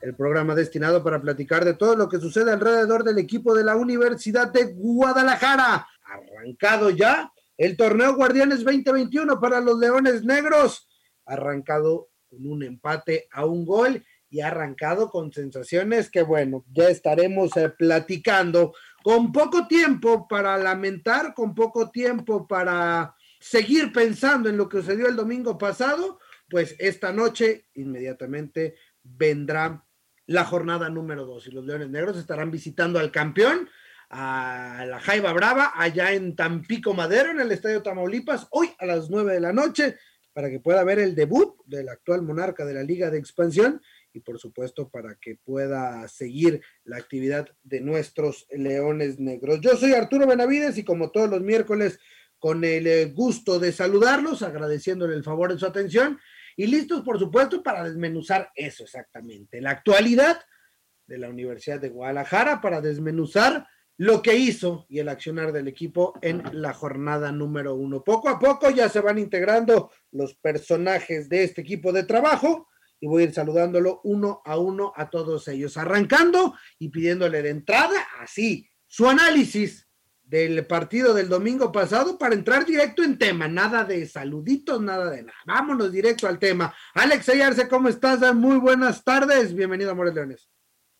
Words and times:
el 0.00 0.14
programa 0.14 0.54
destinado 0.54 1.02
para 1.04 1.20
platicar 1.20 1.64
de 1.64 1.74
todo 1.74 1.96
lo 1.96 2.08
que 2.08 2.18
sucede 2.18 2.50
alrededor 2.52 3.04
del 3.04 3.18
equipo 3.18 3.54
de 3.54 3.64
la 3.64 3.76
Universidad 3.76 4.50
de 4.52 4.72
Guadalajara. 4.72 5.86
Arrancado 6.02 6.90
ya 6.90 7.32
el 7.56 7.76
torneo 7.76 8.14
Guardianes 8.14 8.64
2021 8.64 9.38
para 9.38 9.60
los 9.60 9.78
Leones 9.78 10.24
Negros, 10.24 10.88
arrancado 11.26 12.08
con 12.28 12.46
un 12.46 12.62
empate 12.62 13.28
a 13.32 13.44
un 13.44 13.66
gol 13.66 14.02
y 14.30 14.40
arrancado 14.40 15.10
con 15.10 15.32
sensaciones 15.32 16.08
que, 16.08 16.22
bueno, 16.22 16.64
ya 16.72 16.88
estaremos 16.88 17.56
eh, 17.56 17.68
platicando 17.68 18.72
con 19.02 19.32
poco 19.32 19.66
tiempo 19.66 20.26
para 20.28 20.56
lamentar, 20.56 21.34
con 21.34 21.54
poco 21.54 21.90
tiempo 21.90 22.46
para 22.46 23.14
seguir 23.40 23.92
pensando 23.92 24.48
en 24.48 24.56
lo 24.56 24.68
que 24.68 24.78
sucedió 24.78 25.08
el 25.08 25.16
domingo 25.16 25.58
pasado, 25.58 26.18
pues 26.48 26.76
esta 26.78 27.12
noche 27.12 27.66
inmediatamente 27.74 28.76
vendrá 29.02 29.84
la 30.30 30.44
jornada 30.44 30.88
número 30.88 31.26
dos 31.26 31.48
y 31.48 31.50
los 31.50 31.64
Leones 31.64 31.90
Negros 31.90 32.16
estarán 32.16 32.52
visitando 32.52 33.00
al 33.00 33.10
campeón, 33.10 33.68
a 34.10 34.84
la 34.86 35.00
Jaiba 35.00 35.32
Brava, 35.32 35.72
allá 35.74 36.12
en 36.12 36.36
Tampico 36.36 36.94
Madero, 36.94 37.32
en 37.32 37.40
el 37.40 37.50
Estadio 37.50 37.82
Tamaulipas, 37.82 38.46
hoy 38.52 38.70
a 38.78 38.86
las 38.86 39.10
nueve 39.10 39.32
de 39.34 39.40
la 39.40 39.52
noche, 39.52 39.96
para 40.32 40.48
que 40.48 40.60
pueda 40.60 40.84
ver 40.84 41.00
el 41.00 41.16
debut 41.16 41.56
del 41.66 41.88
actual 41.88 42.22
monarca 42.22 42.64
de 42.64 42.74
la 42.74 42.84
Liga 42.84 43.10
de 43.10 43.18
Expansión 43.18 43.82
y 44.12 44.20
por 44.20 44.38
supuesto 44.38 44.88
para 44.88 45.16
que 45.16 45.34
pueda 45.34 46.06
seguir 46.06 46.62
la 46.84 46.98
actividad 46.98 47.48
de 47.64 47.80
nuestros 47.80 48.46
Leones 48.50 49.18
Negros. 49.18 49.60
Yo 49.60 49.74
soy 49.74 49.94
Arturo 49.94 50.28
Benavides 50.28 50.78
y 50.78 50.84
como 50.84 51.10
todos 51.10 51.28
los 51.28 51.40
miércoles, 51.40 51.98
con 52.38 52.62
el 52.64 52.86
eh, 52.86 53.06
gusto 53.06 53.58
de 53.58 53.72
saludarlos, 53.72 54.42
agradeciéndole 54.42 55.16
el 55.16 55.24
favor 55.24 55.52
de 55.52 55.58
su 55.58 55.66
atención 55.66 56.20
y 56.60 56.66
listos, 56.66 57.00
por 57.00 57.18
supuesto, 57.18 57.62
para 57.62 57.84
desmenuzar 57.84 58.50
eso 58.54 58.84
exactamente, 58.84 59.62
la 59.62 59.70
actualidad 59.70 60.38
de 61.06 61.16
la 61.16 61.30
Universidad 61.30 61.80
de 61.80 61.88
Guadalajara, 61.88 62.60
para 62.60 62.82
desmenuzar 62.82 63.66
lo 63.96 64.20
que 64.20 64.36
hizo 64.36 64.84
y 64.90 64.98
el 64.98 65.08
accionar 65.08 65.52
del 65.52 65.68
equipo 65.68 66.12
en 66.20 66.42
la 66.52 66.74
jornada 66.74 67.32
número 67.32 67.76
uno. 67.76 68.04
Poco 68.04 68.28
a 68.28 68.38
poco 68.38 68.68
ya 68.68 68.90
se 68.90 69.00
van 69.00 69.18
integrando 69.18 69.90
los 70.12 70.34
personajes 70.34 71.30
de 71.30 71.44
este 71.44 71.62
equipo 71.62 71.94
de 71.94 72.04
trabajo 72.04 72.68
y 73.00 73.06
voy 73.06 73.22
a 73.22 73.26
ir 73.28 73.32
saludándolo 73.32 74.02
uno 74.04 74.42
a 74.44 74.58
uno 74.58 74.92
a 74.96 75.08
todos 75.08 75.48
ellos, 75.48 75.78
arrancando 75.78 76.54
y 76.78 76.90
pidiéndole 76.90 77.40
de 77.40 77.50
entrada 77.50 78.06
así 78.20 78.68
su 78.86 79.08
análisis 79.08 79.88
del 80.30 80.64
partido 80.64 81.12
del 81.12 81.28
domingo 81.28 81.72
pasado 81.72 82.16
para 82.16 82.36
entrar 82.36 82.64
directo 82.64 83.02
en 83.02 83.18
tema, 83.18 83.48
nada 83.48 83.82
de 83.82 84.06
saluditos, 84.06 84.80
nada 84.80 85.10
de 85.10 85.24
nada. 85.24 85.38
Vámonos 85.44 85.90
directo 85.90 86.28
al 86.28 86.38
tema. 86.38 86.72
Alex 86.94 87.28
Ayarse, 87.30 87.66
¿cómo 87.66 87.88
estás? 87.88 88.20
Muy 88.32 88.58
buenas 88.58 89.02
tardes, 89.02 89.52
bienvenido 89.52 89.90
a 89.90 89.94
Leones. 89.94 90.48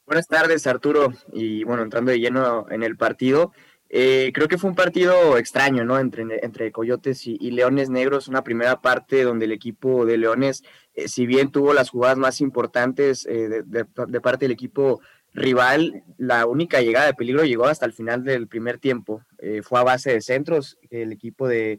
Buenas 0.04 0.26
tardes, 0.26 0.66
Arturo. 0.66 1.12
Y 1.32 1.62
bueno, 1.62 1.84
entrando 1.84 2.10
de 2.10 2.18
lleno 2.18 2.66
en 2.70 2.82
el 2.82 2.96
partido, 2.96 3.52
eh, 3.88 4.32
creo 4.34 4.48
que 4.48 4.58
fue 4.58 4.70
un 4.70 4.74
partido 4.74 5.38
extraño, 5.38 5.84
¿no? 5.84 6.00
Entre, 6.00 6.24
entre 6.44 6.72
Coyotes 6.72 7.24
y, 7.28 7.38
Leones 7.52 7.88
Negros, 7.88 8.26
una 8.26 8.42
primera 8.42 8.80
parte 8.80 9.22
donde 9.22 9.44
el 9.44 9.52
equipo 9.52 10.06
de 10.06 10.18
Leones, 10.18 10.64
eh, 10.94 11.06
si 11.06 11.26
bien 11.26 11.52
tuvo 11.52 11.72
las 11.72 11.90
jugadas 11.90 12.18
más 12.18 12.40
importantes 12.40 13.26
eh, 13.26 13.62
de 13.64 14.20
parte 14.20 14.46
del 14.46 14.52
equipo 14.52 15.00
rival, 15.32 16.02
la 16.18 16.46
única 16.46 16.80
llegada 16.80 17.06
de 17.06 17.14
peligro 17.14 17.44
llegó 17.44 17.66
hasta 17.66 17.86
el 17.86 17.92
final 17.92 18.24
del 18.24 18.48
primer 18.48 18.78
tiempo. 18.78 19.24
Eh, 19.38 19.62
fue 19.62 19.80
a 19.80 19.84
base 19.84 20.12
de 20.12 20.20
centros. 20.20 20.78
El 20.90 21.12
equipo 21.12 21.48
de, 21.48 21.78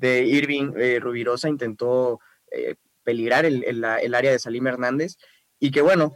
Irving 0.00 0.72
eh, 0.76 0.98
Rubirosa 1.00 1.48
intentó 1.48 2.20
eh, 2.50 2.76
peligrar 3.02 3.44
el, 3.44 3.84
área 3.84 4.30
de 4.30 4.38
Salim 4.38 4.66
Hernández. 4.66 5.16
Y 5.58 5.70
que 5.70 5.80
bueno, 5.80 6.12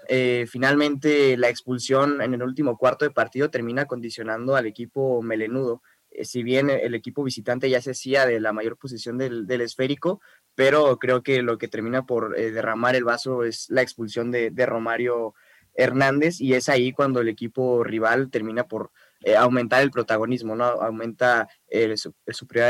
finalmente 0.50 1.34
la 1.38 1.48
expulsión 1.48 2.20
en 2.20 2.34
el 2.34 2.42
último 2.42 2.76
cuarto 2.76 3.06
de 3.06 3.10
partido 3.10 3.48
termina 3.48 3.86
condicionando 3.86 4.54
al 4.54 4.66
equipo 4.66 5.22
melenudo. 5.22 5.80
si 6.24 6.42
bien 6.42 6.68
el 6.68 6.94
equipo 6.94 7.24
visitante 7.24 7.70
ya 7.70 7.80
se 7.80 7.92
hacía 7.92 8.26
de 8.26 8.38
la 8.38 8.52
mayor 8.52 8.76
posición 8.76 9.16
del, 9.16 9.48
esférico, 9.62 10.20
pero 10.54 10.98
creo 10.98 11.22
que 11.22 11.40
lo 11.40 11.56
que 11.56 11.68
termina 11.68 12.04
por 12.04 12.36
derramar 12.36 12.96
el 12.96 13.04
vaso 13.04 13.42
es 13.42 13.70
la 13.70 13.80
expulsión 13.80 14.30
de 14.30 14.66
Romario 14.66 15.34
Hernández 15.74 16.40
y 16.40 16.54
es 16.54 16.68
ahí 16.68 16.92
cuando 16.92 17.20
el 17.20 17.28
equipo 17.28 17.84
rival 17.84 18.30
termina 18.30 18.68
por 18.68 18.90
eh, 19.22 19.36
aumentar 19.36 19.82
el 19.82 19.90
protagonismo, 19.90 20.56
¿no? 20.56 20.64
Aumenta 20.64 21.46
su, 21.96 22.14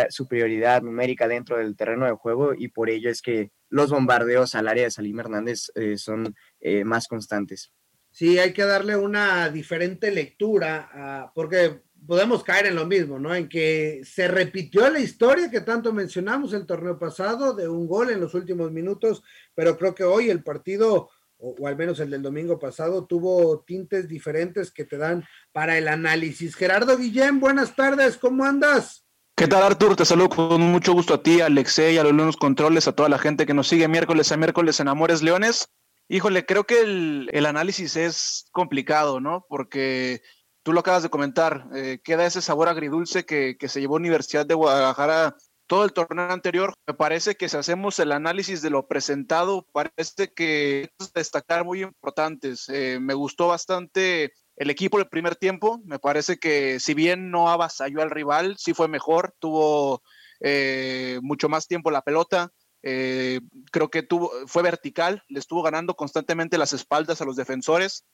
superioridad 0.08 0.82
numérica 0.82 1.28
dentro 1.28 1.58
del 1.58 1.76
terreno 1.76 2.06
de 2.06 2.12
juego 2.12 2.54
y 2.54 2.68
por 2.68 2.90
ello 2.90 3.08
es 3.08 3.22
que 3.22 3.52
los 3.68 3.90
bombardeos 3.90 4.56
al 4.56 4.66
área 4.66 4.84
de 4.84 4.90
Salim 4.90 5.20
Hernández 5.20 5.70
eh, 5.76 5.96
son 5.96 6.34
eh, 6.60 6.82
más 6.82 7.06
constantes. 7.06 7.72
Sí, 8.10 8.40
hay 8.40 8.52
que 8.52 8.64
darle 8.64 8.96
una 8.96 9.48
diferente 9.50 10.10
lectura, 10.10 11.30
porque 11.32 11.82
podemos 12.04 12.42
caer 12.42 12.66
en 12.66 12.74
lo 12.74 12.84
mismo, 12.84 13.20
¿no? 13.20 13.32
En 13.32 13.48
que 13.48 14.00
se 14.02 14.26
repitió 14.26 14.90
la 14.90 14.98
historia 14.98 15.48
que 15.48 15.60
tanto 15.60 15.92
mencionamos 15.92 16.52
el 16.52 16.66
torneo 16.66 16.98
pasado 16.98 17.54
de 17.54 17.68
un 17.68 17.86
gol 17.86 18.10
en 18.10 18.18
los 18.18 18.34
últimos 18.34 18.72
minutos, 18.72 19.22
pero 19.54 19.78
creo 19.78 19.94
que 19.94 20.02
hoy 20.02 20.28
el 20.28 20.42
partido 20.42 21.10
o, 21.40 21.66
al 21.66 21.76
menos 21.76 22.00
el 22.00 22.10
del 22.10 22.22
domingo 22.22 22.58
pasado, 22.58 23.06
tuvo 23.06 23.60
tintes 23.60 24.08
diferentes 24.08 24.70
que 24.70 24.84
te 24.84 24.98
dan 24.98 25.24
para 25.52 25.78
el 25.78 25.88
análisis. 25.88 26.54
Gerardo 26.54 26.96
Guillén, 26.96 27.40
buenas 27.40 27.74
tardes, 27.74 28.16
¿cómo 28.16 28.44
andas? 28.44 29.04
¿Qué 29.36 29.48
tal, 29.48 29.62
Artur? 29.62 29.96
Te 29.96 30.04
saludo 30.04 30.28
con 30.28 30.60
mucho 30.60 30.92
gusto 30.92 31.14
a 31.14 31.22
ti, 31.22 31.40
a 31.40 31.46
Alexei, 31.46 31.96
a 31.96 32.02
los 32.02 32.12
Leones 32.12 32.36
Controles, 32.36 32.86
a 32.86 32.92
toda 32.92 33.08
la 33.08 33.18
gente 33.18 33.46
que 33.46 33.54
nos 33.54 33.68
sigue 33.68 33.88
miércoles 33.88 34.30
a 34.32 34.36
miércoles 34.36 34.80
en 34.80 34.88
Amores 34.88 35.22
Leones. 35.22 35.68
Híjole, 36.08 36.44
creo 36.44 36.64
que 36.64 36.82
el, 36.82 37.46
análisis 37.46 37.96
es 37.96 38.46
complicado, 38.52 39.20
¿no? 39.20 39.46
Porque 39.48 40.20
tú 40.62 40.72
lo 40.72 40.80
acabas 40.80 41.02
de 41.02 41.08
comentar, 41.08 41.68
eh, 41.74 42.00
queda 42.04 42.26
ese 42.26 42.42
sabor 42.42 42.68
agridulce 42.68 43.24
que, 43.24 43.56
que 43.58 43.68
se 43.68 43.80
llevó 43.80 43.94
Universidad 43.94 44.44
de 44.44 44.54
Guadalajara 44.54 45.36
todo 45.70 45.84
el 45.84 45.92
torneo 45.92 46.32
anterior. 46.32 46.74
Me 46.84 46.94
parece 46.94 47.36
que 47.36 47.48
si 47.48 47.56
hacemos 47.56 48.00
el 48.00 48.10
análisis 48.10 48.60
de 48.60 48.70
lo 48.70 48.88
presentado, 48.88 49.68
parece 49.72 50.32
que 50.34 50.90
es 50.98 51.12
destacar 51.12 51.64
muy 51.64 51.84
importantes. 51.84 52.68
Eh, 52.68 52.98
me 53.00 53.14
gustó 53.14 53.46
bastante 53.46 54.32
el 54.56 54.68
equipo 54.68 54.98
del 54.98 55.08
primer 55.08 55.36
tiempo. 55.36 55.80
Me 55.84 56.00
parece 56.00 56.38
que 56.38 56.80
si 56.80 56.92
bien 56.94 57.30
no 57.30 57.48
avasalló 57.48 58.02
al 58.02 58.10
rival, 58.10 58.56
sí 58.58 58.74
fue 58.74 58.88
mejor, 58.88 59.32
tuvo 59.38 60.02
eh, 60.40 61.20
mucho 61.22 61.48
más 61.48 61.68
tiempo 61.68 61.92
la 61.92 62.02
pelota. 62.02 62.50
Eh, 62.82 63.38
creo 63.70 63.90
que 63.90 64.02
tuvo, 64.02 64.32
fue 64.48 64.64
vertical, 64.64 65.22
le 65.28 65.38
estuvo 65.38 65.62
ganando 65.62 65.94
constantemente 65.94 66.58
las 66.58 66.72
espaldas 66.72 67.20
a 67.20 67.24
los 67.24 67.36
defensores. 67.36 68.04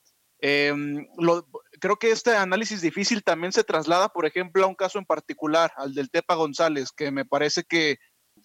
Em, 0.40 1.06
creo 1.80 1.96
que 1.96 2.10
este 2.10 2.36
análisis 2.36 2.80
difícil 2.82 3.22
también 3.22 3.52
se 3.52 3.64
traslada, 3.64 4.08
por 4.08 4.26
ejemplo, 4.26 4.64
a 4.64 4.68
un 4.68 4.74
caso 4.74 4.98
en 4.98 5.06
particular, 5.06 5.72
al 5.76 5.94
del 5.94 6.10
Tepa 6.10 6.34
González, 6.34 6.92
que 6.92 7.10
me 7.10 7.24
parece 7.24 7.64
que 7.64 7.98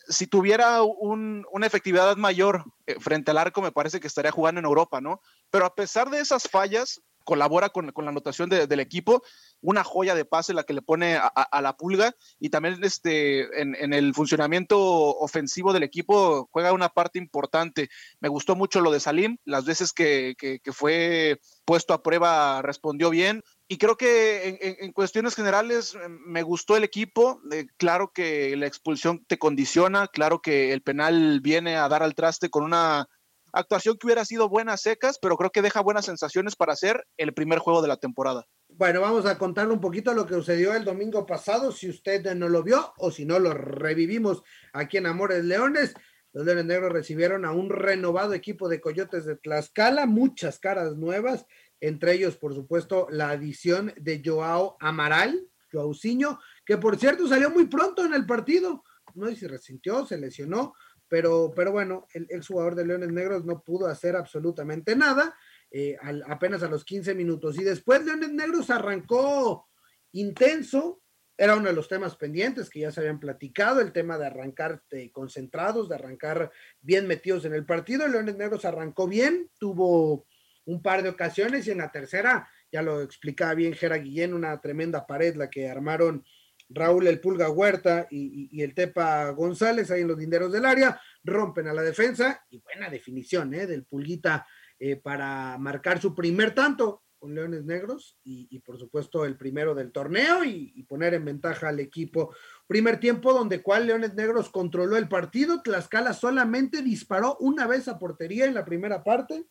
si 0.07 0.25
tuviera 0.28 0.81
una 0.84 1.68
efectividad 1.68 2.16
mayor 2.16 2.63
eh, 2.88 2.96
frente 3.00 3.31
al 3.31 3.38
arco, 3.38 3.62
me 3.62 3.72
parece 3.72 4.00
que 4.00 4.07
estaría 4.07 4.31
jugando 4.31 4.59
en 4.59 4.66
Europa, 4.66 5.01
¿no? 5.01 5.22
Pero 5.50 5.66
a 5.66 5.75
pesar 5.75 6.10
de 6.10 6.19
esas 6.19 6.48
fallas, 6.48 7.01
colabora 7.31 7.69
con, 7.69 7.94
la 7.95 8.10
anotación 8.10 8.50
del 8.50 8.80
equipo, 8.81 9.24
una 9.62 9.86
joya 9.86 10.16
de 10.16 10.25
pase 10.25 10.54
la 10.54 10.66
que 10.66 10.74
le 10.74 10.81
pone 10.81 11.16
a, 11.16 11.62
la 11.62 11.78
pulga 11.78 12.13
y 12.42 12.50
también 12.50 12.83
este, 12.83 13.62
en, 13.62 13.94
el 13.94 14.13
funcionamiento 14.13 14.78
ofensivo 14.78 15.72
del 15.72 15.83
equipo 15.83 16.50
juega 16.51 16.74
una 16.74 16.89
parte 16.89 17.19
importante. 17.19 17.89
Me 18.19 18.28
gustó 18.28 18.57
mucho 18.57 18.81
lo 18.81 18.92
de 18.92 19.00
Salim, 19.00 19.38
las 19.45 19.63
veces 19.63 19.94
que, 19.94 20.36
fue 20.74 21.39
puesto 21.63 21.94
a 21.94 22.04
prueba 22.04 22.62
respondió 22.63 23.10
bien 23.10 23.42
y 23.69 23.78
creo 23.78 23.95
que 23.95 24.78
en, 24.81 24.92
cuestiones 24.92 25.33
generales 25.33 25.95
em, 25.95 26.19
me 26.25 26.44
gustó 26.44 26.75
el 26.75 26.83
equipo, 26.83 27.39
eh, 27.54 27.66
claro 27.78 28.12
que 28.13 28.57
la 28.57 28.68
expulsión 28.68 29.24
te 29.24 29.39
condiciona, 29.39 30.10
claro 30.10 30.42
que 30.42 30.74
el 30.74 30.81
penal 30.81 31.39
viene 31.39 31.78
a 31.78 31.88
dar 31.88 32.04
al 32.04 32.13
traste 32.13 32.50
con 32.50 32.66
una 32.66 33.07
actuación 33.53 33.98
que 33.98 34.07
hubiera 34.07 34.25
sido 34.25 34.50
buena 34.50 34.77
secas, 34.77 35.18
pero 35.21 35.38
creo 35.38 35.51
que 35.51 35.62
deja 35.62 35.81
buenas 35.81 36.06
sensaciones 36.06 36.56
para 36.56 36.74
hacer 36.74 37.06
el 37.18 37.33
primer 37.33 37.59
juego 37.59 37.81
de 37.81 37.88
la 37.88 37.98
temporada. 37.98 38.45
Bueno, 38.69 39.01
vamos 39.01 39.25
a 39.25 39.38
contarle 39.38 39.74
un 39.74 39.81
poquito 39.81 40.13
lo 40.13 40.25
que 40.25 40.36
sucedió 40.36 40.74
el 40.74 40.86
domingo 40.86 41.25
pasado, 41.25 41.71
si 41.71 41.89
usted 41.89 42.36
no 42.36 42.50
lo 42.50 42.63
vio 42.63 42.94
o 42.98 43.12
si 43.12 43.25
no 43.25 43.39
lo 43.39 43.53
revivimos 43.53 44.44
aquí 44.74 44.98
en 44.98 45.06
Amores 45.06 45.44
Leones. 45.44 45.94
Los 46.33 46.45
Leones 46.45 46.65
Negros 46.65 46.94
recibieron 46.94 47.44
a 47.44 47.51
un 47.51 47.69
renovado 47.69 48.33
equipo 48.33 48.69
de 48.69 48.80
Coyotes 48.80 49.25
de 49.25 49.36
Tlaxcala, 49.36 50.06
muchas 50.06 50.59
caras 50.59 50.95
nuevas 50.95 51.45
entre 51.81 52.13
ellos, 52.13 52.38
por 52.38 52.54
supuesto, 52.54 53.07
la 53.09 53.31
adición 53.31 53.92
de 53.97 54.21
Joao 54.24 54.77
Amaral, 54.80 55.47
Joaucinho, 55.71 56.39
que 56.65 56.77
por 56.77 56.97
cierto 56.97 57.27
salió 57.27 57.50
muy 57.50 57.65
pronto 57.65 58.06
en 58.06 58.13
el 58.13 58.25
partido, 58.25 58.83
no 59.15 59.27
sé 59.27 59.36
si 59.36 59.47
resintió, 59.47 60.06
se 60.06 60.18
lesionó, 60.18 60.74
pero, 61.12 61.52
pero 61.54 61.74
bueno, 61.74 62.08
el 62.13 62.25
exjugador 62.30 62.74
de 62.74 62.86
Leones 62.86 63.12
Negros 63.12 63.44
no 63.44 63.62
pudo 63.62 63.88
hacer 63.88 64.16
absolutamente 64.16 64.96
nada, 64.96 65.36
eh, 65.69 65.98
apenas 66.25 66.63
a 66.63 66.69
los 66.69 66.86
15 66.86 67.13
minutos. 67.16 67.60
Y 67.60 67.66
después 67.66 68.06
Leones 68.06 68.31
Negros 68.31 68.69
arrancó 68.69 69.68
intenso, 70.13 71.02
era 71.36 71.58
uno 71.58 71.68
de 71.68 71.74
los 71.74 71.90
temas 71.90 72.16
pendientes 72.16 72.69
que 72.69 72.80
ya 72.80 72.92
se 72.92 73.02
habían 73.02 73.19
platicado, 73.19 73.81
el 73.81 73.92
tema 73.92 74.18
de 74.18 74.28
arrancar 74.28 74.84
eh, 74.92 75.12
concentrados, 75.12 75.90
de 75.90 75.96
arrancar 75.96 76.50
bien 76.80 77.08
metidos 77.08 77.44
en 77.44 77.56
el 77.56 77.66
partido. 77.66 78.07
Leones 78.07 78.38
Negros 78.38 78.64
arrancó 78.64 79.06
bien, 79.06 79.52
tuvo 79.60 80.25
un 80.64 80.81
par 80.81 81.04
de 81.04 81.10
ocasiones 81.10 81.68
y 81.68 81.72
en 81.72 81.80
la 81.80 81.92
tercera, 81.92 82.48
ya 82.72 82.81
lo 82.81 83.02
explicaba 83.02 83.54
bien 83.54 83.74
Jera 83.74 83.98
Guillén, 83.98 84.34
una 84.34 84.62
tremenda 84.62 85.06
pared 85.06 85.36
la 85.36 85.50
que 85.50 85.68
armaron 85.68 86.24
Raúl 86.73 87.07
El 87.07 87.19
Pulga 87.19 87.50
Huerta 87.50 88.07
y, 88.09 88.62
el 88.62 88.73
Tepa 88.73 89.29
González 89.31 89.91
ahí 89.91 90.01
en 90.01 90.07
los 90.07 90.18
linderos 90.18 90.51
del 90.51 90.65
área, 90.65 91.00
rompen 91.23 91.68
a 91.68 91.73
la 91.73 91.81
defensa 91.81 92.44
y 92.50 92.59
buena 92.59 92.89
definición 92.89 93.53
¿eh? 93.53 93.68
del 93.68 93.85
Pulguita 93.85 94.45
eh, 94.79 94.95
para 94.95 95.57
marcar 95.57 96.01
su 96.01 96.15
primer 96.15 96.56
tanto 96.56 97.03
con 97.21 97.35
Leones 97.35 97.65
Negros 97.65 98.18
y, 98.23 98.57
por 98.62 98.79
supuesto 98.79 99.25
el 99.25 99.38
primero 99.38 99.75
del 99.75 99.91
torneo 99.91 100.44
y, 100.44 100.83
poner 100.89 101.13
en 101.13 101.23
ventaja 101.23 101.69
al 101.69 101.79
equipo. 101.79 102.35
Primer 102.65 103.00
tiempo 103.00 103.31
donde 103.31 103.62
cual 103.62 103.85
Leones 103.85 104.15
Negros 104.15 104.50
controló 104.50 104.97
el 104.97 105.07
partido, 105.07 105.62
Tlaxcala 105.62 106.13
solamente 106.13 106.81
disparó 106.81 107.38
una 107.39 107.68
vez 107.68 107.88
a 107.88 108.00
portería 108.00 108.45
en 108.45 108.56
la 108.56 108.65
primera 108.65 109.03
parte 109.03 109.45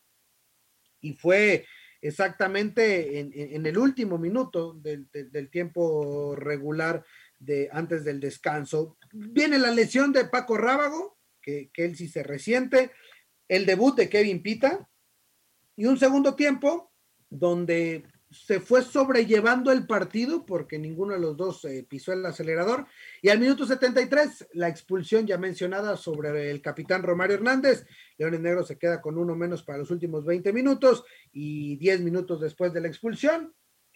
y 0.99 1.13
fue 1.13 1.65
exactamente 2.01 3.19
en, 3.19 3.65
el 3.65 3.77
último 3.77 4.17
minuto 4.17 4.73
del, 4.73 5.49
tiempo 5.49 6.35
regular 6.35 7.05
de 7.39 7.69
antes 7.71 8.03
del 8.03 8.19
descanso. 8.19 8.97
Viene 9.11 9.59
la 9.59 9.71
lesión 9.71 10.11
de 10.11 10.25
Paco 10.25 10.57
Rábago, 10.57 11.17
que, 11.41 11.69
que, 11.73 11.85
él 11.85 11.95
sí 11.95 12.07
se 12.07 12.23
resiente, 12.23 12.91
el 13.47 13.65
debut 13.65 13.95
de 13.95 14.09
Kevin 14.09 14.41
Pita 14.41 14.89
y 15.75 15.85
un 15.85 15.97
segundo 15.97 16.35
tiempo 16.35 16.91
donde 17.29 18.03
se 18.31 18.61
fue 18.61 18.81
sobrellevando 18.81 19.71
el 19.71 19.85
partido 19.85 20.45
porque 20.45 20.79
ninguno 20.79 21.13
de 21.13 21.19
los 21.19 21.35
dos 21.35 21.65
eh, 21.65 21.85
pisó 21.87 22.13
el 22.13 22.25
acelerador. 22.25 22.87
Y 23.21 23.29
al 23.29 23.39
minuto 23.39 23.65
73, 23.65 24.47
la 24.53 24.69
expulsión 24.69 25.27
ya 25.27 25.37
mencionada 25.37 25.97
sobre 25.97 26.49
el 26.49 26.61
capitán 26.61 27.03
Romario 27.03 27.35
Hernández. 27.35 27.85
Leones 28.17 28.39
Negros 28.39 28.67
se 28.67 28.77
queda 28.77 29.01
con 29.01 29.17
uno 29.17 29.35
menos 29.35 29.63
para 29.63 29.79
los 29.79 29.91
últimos 29.91 30.25
20 30.25 30.53
minutos 30.53 31.03
y 31.33 31.75
10 31.75 32.01
minutos 32.01 32.39
después 32.39 32.71
de 32.71 32.81
la 32.81 32.87
expulsión. 32.87 33.53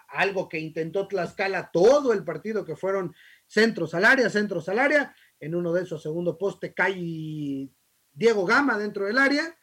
Algo 0.10 0.50
que 0.50 0.60
intentó 0.60 1.08
Tlaxcala 1.08 1.72
todo 1.72 2.12
el 2.12 2.24
partido, 2.24 2.66
que 2.66 2.76
fueron 2.76 3.16
centros 3.48 3.94
al 3.94 4.04
área, 4.04 4.30
centros 4.30 4.68
al 4.68 4.80
área. 4.80 5.16
En 5.40 5.56
uno 5.56 5.72
de 5.72 5.84
esos, 5.84 6.04
segundo 6.04 6.38
poste, 6.38 6.74
cae 6.74 7.70
Diego 8.12 8.46
Gama 8.46 8.78
dentro 8.78 9.06
del 9.06 9.18
área 9.18 9.56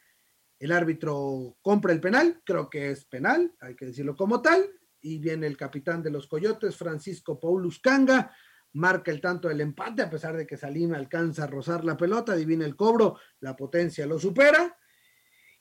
el 0.63 0.71
árbitro 0.71 1.57
compra 1.61 1.91
el 1.91 1.99
penal, 1.99 2.41
creo 2.45 2.69
que 2.69 2.91
es 2.91 3.03
penal, 3.03 3.53
hay 3.59 3.75
que 3.75 3.87
decirlo 3.87 4.15
como 4.15 4.41
tal, 4.41 4.65
y 5.01 5.17
viene 5.19 5.45
el 5.45 5.57
capitán 5.57 6.01
de 6.01 6.09
los 6.09 6.25
Coyotes, 6.25 6.77
Francisco 6.77 7.37
Paulus 7.37 7.79
Canga, 7.79 8.33
marca 8.71 9.11
el 9.11 9.19
tanto 9.19 9.49
del 9.49 9.59
empate, 9.59 10.03
a 10.03 10.09
pesar 10.09 10.37
de 10.37 10.47
que 10.47 10.55
Salim 10.55 10.93
alcanza 10.93 11.43
a 11.43 11.47
rozar 11.47 11.83
la 11.83 11.97
pelota, 11.97 12.31
adivina 12.31 12.65
el 12.65 12.77
cobro, 12.77 13.19
la 13.41 13.57
potencia 13.57 14.05
lo 14.05 14.17
supera, 14.17 14.77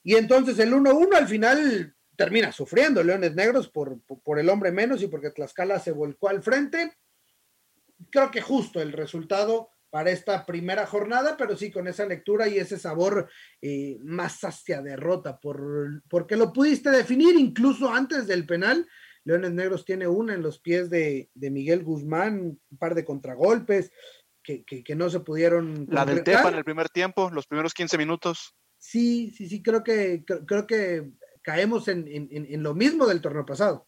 y 0.04 0.14
entonces 0.14 0.56
el 0.60 0.72
1-1 0.72 1.16
al 1.16 1.26
final 1.26 1.96
termina 2.14 2.52
sufriendo 2.52 3.02
Leones 3.02 3.34
Negros 3.34 3.68
por, 3.70 4.00
por, 4.02 4.38
el 4.38 4.48
hombre 4.48 4.70
menos 4.70 5.02
y 5.02 5.08
porque 5.08 5.30
Tlaxcala 5.30 5.80
se 5.80 5.90
volcó 5.90 6.28
al 6.28 6.44
frente. 6.44 6.96
Creo 8.08 8.30
que 8.30 8.40
justo 8.40 8.80
el 8.80 8.92
resultado 8.92 9.71
para 9.92 10.10
esta 10.10 10.46
primera 10.46 10.86
jornada, 10.86 11.36
pero 11.36 11.54
sí 11.54 11.70
con 11.70 11.86
esa 11.86 12.06
lectura 12.06 12.48
y 12.48 12.56
ese 12.56 12.78
sabor 12.78 13.28
eh, 13.60 13.98
más 14.00 14.42
hacia 14.42 14.80
derrota, 14.80 15.38
por, 15.38 16.02
porque 16.08 16.34
lo 16.34 16.50
pudiste 16.50 16.88
definir 16.88 17.36
incluso 17.36 17.92
antes 17.92 18.26
del 18.26 18.46
penal. 18.46 18.88
Leones 19.24 19.52
Negros 19.52 19.84
tiene 19.84 20.08
una 20.08 20.32
en 20.32 20.40
los 20.40 20.60
pies 20.60 20.88
de, 20.88 21.28
Miguel 21.34 21.84
Guzmán, 21.84 22.58
un 22.70 22.78
par 22.78 22.94
de 22.94 23.04
contragolpes 23.04 23.92
que, 24.42 24.64
que, 24.64 24.94
no 24.96 25.10
se 25.10 25.20
pudieron. 25.20 25.86
La 25.90 26.06
del 26.06 26.24
Tepa 26.24 26.48
en 26.48 26.54
el 26.54 26.64
primer 26.64 26.88
tiempo, 26.88 27.28
los 27.30 27.46
primeros 27.46 27.74
15 27.74 27.98
minutos. 27.98 28.54
Sí, 28.78 29.30
sí, 29.32 29.46
sí, 29.46 29.62
creo 29.62 29.84
que, 29.84 30.24
creo, 30.24 30.66
que 30.66 31.10
caemos 31.42 31.88
en, 31.88 32.06
en, 32.08 32.62
lo 32.62 32.74
mismo 32.74 33.06
del 33.06 33.20
torneo 33.20 33.44
pasado. 33.44 33.86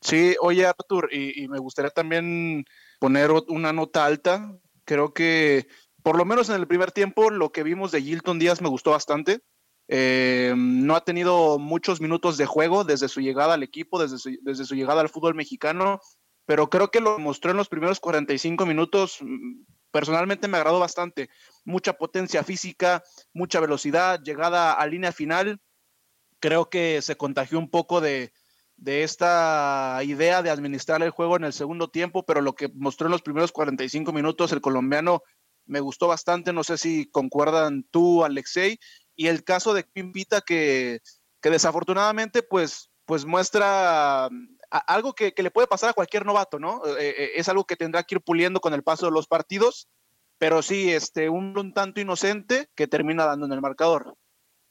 Sí, 0.00 0.36
oye 0.40 0.66
Artur, 0.66 1.08
y, 1.10 1.42
y 1.42 1.48
me 1.48 1.58
gustaría 1.58 1.90
también 1.90 2.64
poner 3.00 3.32
una 3.48 3.72
nota 3.72 4.06
alta 4.06 4.56
Creo 4.86 5.12
que, 5.12 5.66
por 6.02 6.16
lo 6.16 6.24
menos 6.24 6.48
en 6.48 6.54
el 6.54 6.66
primer 6.66 6.92
tiempo, 6.92 7.28
lo 7.30 7.50
que 7.50 7.64
vimos 7.64 7.90
de 7.90 8.00
Gilton 8.00 8.38
Díaz 8.38 8.62
me 8.62 8.68
gustó 8.68 8.92
bastante. 8.92 9.40
Eh, 9.88 10.54
no 10.56 10.96
ha 10.96 11.04
tenido 11.04 11.58
muchos 11.58 12.00
minutos 12.00 12.36
de 12.38 12.46
juego 12.46 12.84
desde 12.84 13.08
su 13.08 13.20
llegada 13.20 13.54
al 13.54 13.62
equipo, 13.62 14.00
desde 14.00 14.18
su, 14.18 14.30
desde 14.42 14.64
su 14.64 14.74
llegada 14.74 15.00
al 15.00 15.08
fútbol 15.08 15.34
mexicano, 15.34 16.00
pero 16.46 16.70
creo 16.70 16.90
que 16.90 17.00
lo 17.00 17.18
mostró 17.18 17.50
en 17.50 17.56
los 17.56 17.68
primeros 17.68 18.00
45 18.00 18.64
minutos. 18.64 19.18
Mm, 19.20 19.64
personalmente 19.90 20.48
me 20.48 20.56
agradó 20.56 20.78
bastante. 20.78 21.30
Mucha 21.64 21.94
potencia 21.94 22.44
física, 22.44 23.02
mucha 23.34 23.58
velocidad, 23.58 24.20
llegada 24.22 24.72
a 24.72 24.86
línea 24.86 25.10
final. 25.12 25.60
Creo 26.38 26.70
que 26.70 27.02
se 27.02 27.16
contagió 27.16 27.58
un 27.58 27.70
poco 27.70 28.00
de, 28.00 28.32
de 28.76 29.02
esta 29.02 29.98
idea 30.04 30.42
de 30.42 30.50
administrar 30.50 31.02
el 31.02 31.10
juego 31.10 31.36
en 31.36 31.44
el 31.44 31.52
segundo 31.52 31.88
tiempo, 31.88 32.24
pero 32.24 32.40
lo 32.40 32.54
que 32.54 32.68
mostró 32.74 33.06
en 33.06 33.12
los 33.12 33.22
primeros 33.22 33.52
45 33.52 34.12
minutos 34.12 34.52
el 34.52 34.60
colombiano 34.60 35.22
me 35.64 35.80
gustó 35.80 36.06
bastante, 36.06 36.52
no 36.52 36.62
sé 36.62 36.78
si 36.78 37.06
concuerdan 37.10 37.84
tú, 37.90 38.24
Alexei, 38.24 38.78
y 39.16 39.26
el 39.28 39.44
caso 39.44 39.74
de 39.74 39.84
Pimpita 39.84 40.40
que, 40.40 41.00
que 41.40 41.50
desafortunadamente 41.50 42.42
pues, 42.42 42.90
pues 43.04 43.24
muestra 43.24 44.28
algo 44.70 45.14
que, 45.14 45.32
le 45.36 45.50
puede 45.50 45.66
pasar 45.66 45.90
a 45.90 45.94
cualquier 45.94 46.26
novato, 46.26 46.58
¿no? 46.58 46.82
Eh, 46.86 47.14
eh, 47.16 47.30
es 47.36 47.48
algo 47.48 47.64
que 47.64 47.76
tendrá 47.76 48.02
que 48.02 48.16
ir 48.16 48.20
puliendo 48.20 48.60
con 48.60 48.74
el 48.74 48.82
paso 48.82 49.06
de 49.06 49.12
los 49.12 49.26
partidos, 49.26 49.88
pero 50.38 50.62
sí, 50.62 50.92
este, 50.92 51.28
un, 51.28 51.58
un 51.58 51.72
tanto 51.72 52.00
inocente 52.00 52.68
que 52.74 52.86
termina 52.86 53.24
dando 53.24 53.46
en 53.46 53.52
el 53.52 53.60
marcador. 53.60 54.16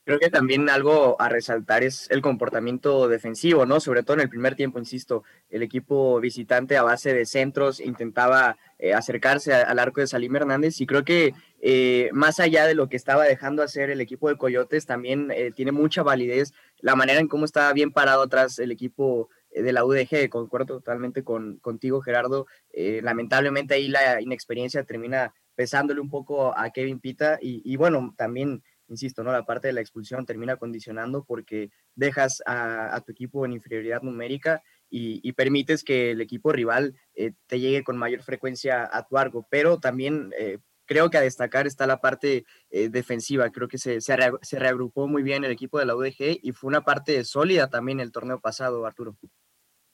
Creo 0.05 0.19
que 0.19 0.29
también 0.29 0.69
algo 0.69 1.19
a 1.19 1.29
resaltar 1.29 1.83
es 1.83 2.07
el 2.11 2.21
comportamiento 2.21 3.07
defensivo, 3.07 3.65
¿no? 3.65 3.79
Sobre 3.79 4.03
todo 4.03 4.13
en 4.13 4.21
el 4.21 4.29
primer 4.29 4.55
tiempo, 4.55 4.77
insisto, 4.77 5.23
el 5.49 5.63
equipo 5.63 6.19
visitante 6.19 6.77
a 6.77 6.83
base 6.83 7.11
de 7.11 7.25
centros 7.25 7.79
intentaba 7.79 8.55
eh, 8.77 8.93
acercarse 8.93 9.51
al 9.51 9.79
arco 9.79 10.01
de 10.01 10.07
Salim 10.07 10.35
Hernández 10.35 10.79
y 10.79 10.85
creo 10.85 11.03
que 11.03 11.33
eh, 11.59 12.09
más 12.13 12.39
allá 12.39 12.67
de 12.67 12.75
lo 12.75 12.87
que 12.87 12.97
estaba 12.97 13.23
dejando 13.23 13.63
hacer 13.63 13.89
el 13.89 13.99
equipo 13.99 14.29
de 14.29 14.37
Coyotes, 14.37 14.85
también 14.85 15.31
eh, 15.31 15.51
tiene 15.55 15.71
mucha 15.71 16.03
validez 16.03 16.53
la 16.81 16.95
manera 16.95 17.19
en 17.19 17.27
cómo 17.27 17.45
estaba 17.45 17.73
bien 17.73 17.91
parado 17.91 18.21
atrás 18.21 18.59
el 18.59 18.71
equipo 18.71 19.29
de 19.49 19.73
la 19.73 19.85
UDG, 19.85 20.29
concuerdo 20.29 20.75
totalmente 20.75 21.23
con, 21.23 21.57
contigo 21.59 22.01
Gerardo, 22.01 22.45
lamentablemente 22.73 23.73
ahí 23.73 23.87
la 23.87 24.21
inexperiencia 24.21 24.83
termina 24.83 25.33
pesándole 25.55 26.01
un 26.01 26.09
poco 26.09 26.55
a 26.57 26.69
Kevin 26.71 26.99
Pita 26.99 27.39
y, 27.41 27.61
y 27.63 27.77
bueno, 27.77 28.13
también 28.17 28.61
insisto, 28.87 29.23
¿no? 29.23 29.31
La 29.31 29.45
parte 29.45 29.67
de 29.67 29.73
la 29.73 29.81
expulsión 29.81 30.25
termina 30.25 30.57
condicionando 30.57 31.23
porque 31.23 31.71
dejas 31.95 32.41
a, 32.45 33.01
tu 33.05 33.11
equipo 33.11 33.45
en 33.45 33.53
inferioridad 33.53 34.01
numérica 34.01 34.63
y, 34.89 35.31
permites 35.33 35.83
que 35.83 36.11
el 36.11 36.21
equipo 36.21 36.51
rival 36.51 36.95
eh, 37.15 37.33
te 37.47 37.59
llegue 37.59 37.83
con 37.83 37.97
mayor 37.97 38.23
frecuencia 38.23 38.89
a 38.91 39.05
tu 39.05 39.17
arco. 39.17 39.47
Pero 39.49 39.79
también 39.79 40.31
eh, 40.37 40.59
creo 40.85 41.09
que 41.09 41.17
a 41.17 41.21
destacar 41.21 41.67
está 41.67 41.87
la 41.87 42.01
parte 42.01 42.45
eh, 42.69 42.89
defensiva. 42.89 43.49
Creo 43.51 43.67
que 43.67 43.77
se, 43.77 43.99
se, 44.01 44.15
reagrupó 44.59 45.07
muy 45.07 45.23
bien 45.23 45.43
el 45.43 45.51
equipo 45.51 45.79
de 45.79 45.85
la 45.85 45.95
UDG 45.95 46.39
y 46.41 46.51
fue 46.53 46.69
una 46.69 46.85
parte 46.85 47.23
sólida 47.25 47.69
también 47.69 47.99
el 47.99 48.11
torneo 48.11 48.39
pasado, 48.39 48.85
Arturo. 48.85 49.17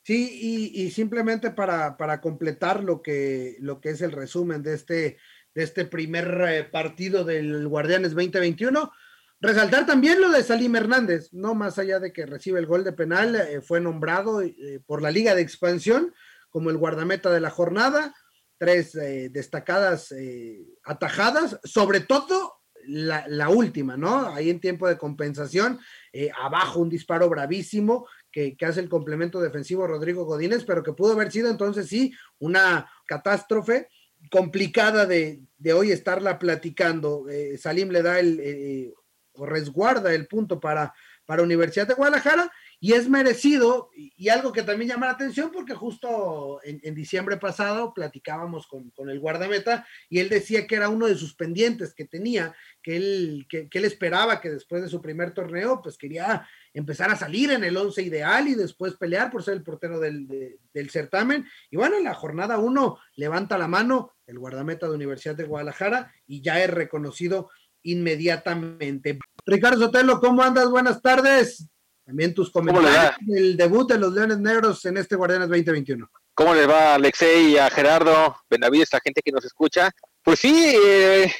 Sí, 0.03 0.71
y, 0.73 0.89
simplemente 0.89 1.51
para, 1.51 1.95
para, 1.95 2.21
completar 2.21 2.83
lo 2.83 3.03
que, 3.03 3.57
lo 3.59 3.79
que 3.79 3.91
es 3.91 4.01
el 4.01 4.11
resumen 4.11 4.63
de 4.63 4.73
este 4.73 5.17
de 5.53 5.63
este 5.63 5.85
primer 5.85 6.43
eh, 6.47 6.63
partido 6.63 7.23
del 7.23 7.67
Guardianes 7.67 8.13
2021. 8.13 8.91
Resaltar 9.39 9.85
también 9.85 10.21
lo 10.21 10.29
de 10.29 10.43
Salim 10.43 10.75
Hernández, 10.75 11.29
no 11.33 11.55
más 11.55 11.79
allá 11.79 11.99
de 11.99 12.13
que 12.13 12.25
recibe 12.25 12.59
el 12.59 12.67
gol 12.67 12.83
de 12.83 12.93
penal, 12.93 13.35
eh, 13.35 13.61
fue 13.61 13.81
nombrado 13.81 14.41
eh, 14.41 14.81
por 14.85 15.01
la 15.01 15.11
Liga 15.11 15.33
de 15.35 15.41
Expansión 15.41 16.13
como 16.49 16.69
el 16.69 16.77
guardameta 16.77 17.31
de 17.31 17.39
la 17.39 17.49
jornada, 17.49 18.13
tres 18.57 18.91
destacadas 19.31 20.13
atajadas, 20.83 21.57
sobre 21.63 22.01
todo 22.01 22.55
la, 22.85 23.49
última, 23.49 23.95
¿no? 23.95 24.27
Ahí 24.27 24.49
en 24.49 24.59
tiempo 24.59 24.87
de 24.87 24.97
compensación, 24.97 25.79
abajo 26.37 26.81
un 26.81 26.89
disparo 26.89 27.29
bravísimo 27.29 28.05
que, 28.31 28.57
que, 28.57 28.65
hace 28.65 28.81
el 28.81 28.89
complemento 28.89 29.39
defensivo 29.39 29.87
Rodrigo 29.87 30.25
Godínez, 30.25 30.65
pero 30.65 30.83
que 30.83 30.91
pudo 30.91 31.13
haber 31.13 31.31
sido 31.31 31.49
entonces 31.49 31.87
sí 31.87 32.13
una 32.37 32.91
catástrofe 33.07 33.87
complicada 34.29 35.05
de, 35.05 35.41
hoy 35.73 35.91
estarla 35.91 36.39
platicando. 36.39 37.27
Eh, 37.29 37.57
Salim 37.57 37.89
le 37.89 38.01
da 38.01 38.19
el, 38.19 38.39
eh, 38.39 38.93
o 39.33 39.45
resguarda 39.45 40.13
el 40.13 40.27
punto 40.27 40.59
para, 40.59 40.93
para 41.25 41.43
Universidad 41.43 41.87
de 41.87 41.93
Guadalajara 41.93 42.51
y 42.79 42.93
es 42.93 43.07
merecido 43.07 43.89
y, 43.95 44.29
algo 44.29 44.51
que 44.51 44.63
también 44.63 44.89
llama 44.89 45.05
la 45.05 45.13
atención 45.13 45.51
porque 45.51 45.75
justo 45.75 46.59
en, 46.63 46.95
diciembre 46.95 47.37
pasado 47.37 47.93
platicábamos 47.93 48.67
con, 48.67 48.91
el 49.09 49.19
guardameta 49.19 49.85
y 50.09 50.19
él 50.19 50.29
decía 50.29 50.65
que 50.65 50.75
era 50.75 50.89
uno 50.89 51.07
de 51.07 51.15
sus 51.15 51.35
pendientes 51.35 51.93
que 51.93 52.05
tenía, 52.05 52.55
que 52.81 52.97
él, 52.97 53.45
que, 53.47 53.69
él 53.71 53.85
esperaba 53.85 54.41
que 54.41 54.49
después 54.49 54.81
de 54.81 54.89
su 54.89 55.01
primer 55.01 55.33
torneo 55.33 55.81
pues 55.81 55.97
quería 55.97 56.47
empezar 56.73 57.09
a 57.11 57.15
salir 57.15 57.51
en 57.51 57.63
el 57.63 57.77
once 57.77 58.01
ideal 58.01 58.47
y 58.47 58.55
después 58.55 58.95
pelear 58.95 59.29
por 59.31 59.43
ser 59.43 59.55
el 59.55 59.63
portero 59.63 59.99
del, 59.99 60.57
del 60.73 60.89
certamen. 60.89 61.45
Y 61.69 61.77
bueno, 61.77 61.97
en 61.97 62.03
la 62.03 62.13
jornada 62.13 62.57
uno 62.57 62.99
levanta 63.15 63.57
la 63.57 63.67
mano 63.67 64.13
el 64.25 64.39
guardameta 64.39 64.87
de 64.87 64.95
Universidad 64.95 65.35
de 65.35 65.43
Guadalajara 65.43 66.13
y 66.27 66.41
ya 66.41 66.63
es 66.63 66.69
reconocido 66.69 67.49
inmediatamente. 67.83 69.19
Ricardo 69.45 69.79
Sotelo, 69.79 70.19
¿cómo 70.19 70.43
andas? 70.43 70.69
Buenas 70.69 71.01
tardes. 71.01 71.67
También 72.05 72.33
tus 72.33 72.51
comentarios 72.51 73.15
del 73.21 73.55
debut 73.57 73.89
de 73.91 73.99
los 73.99 74.13
Leones 74.13 74.39
Negros 74.39 74.83
en 74.85 74.97
este 74.97 75.15
Guardianes 75.15 75.49
2021. 75.49 76.09
¿Cómo 76.33 76.53
les 76.55 76.67
va 76.67 76.95
Alexei, 76.95 77.57
a 77.57 77.69
Gerardo, 77.69 78.35
Benavides, 78.49 78.89
la 78.93 78.99
gente 78.99 79.21
que 79.21 79.31
nos 79.31 79.45
escucha? 79.45 79.91
Pues 80.23 80.39
sí, 80.39 80.75
eh, 80.85 81.31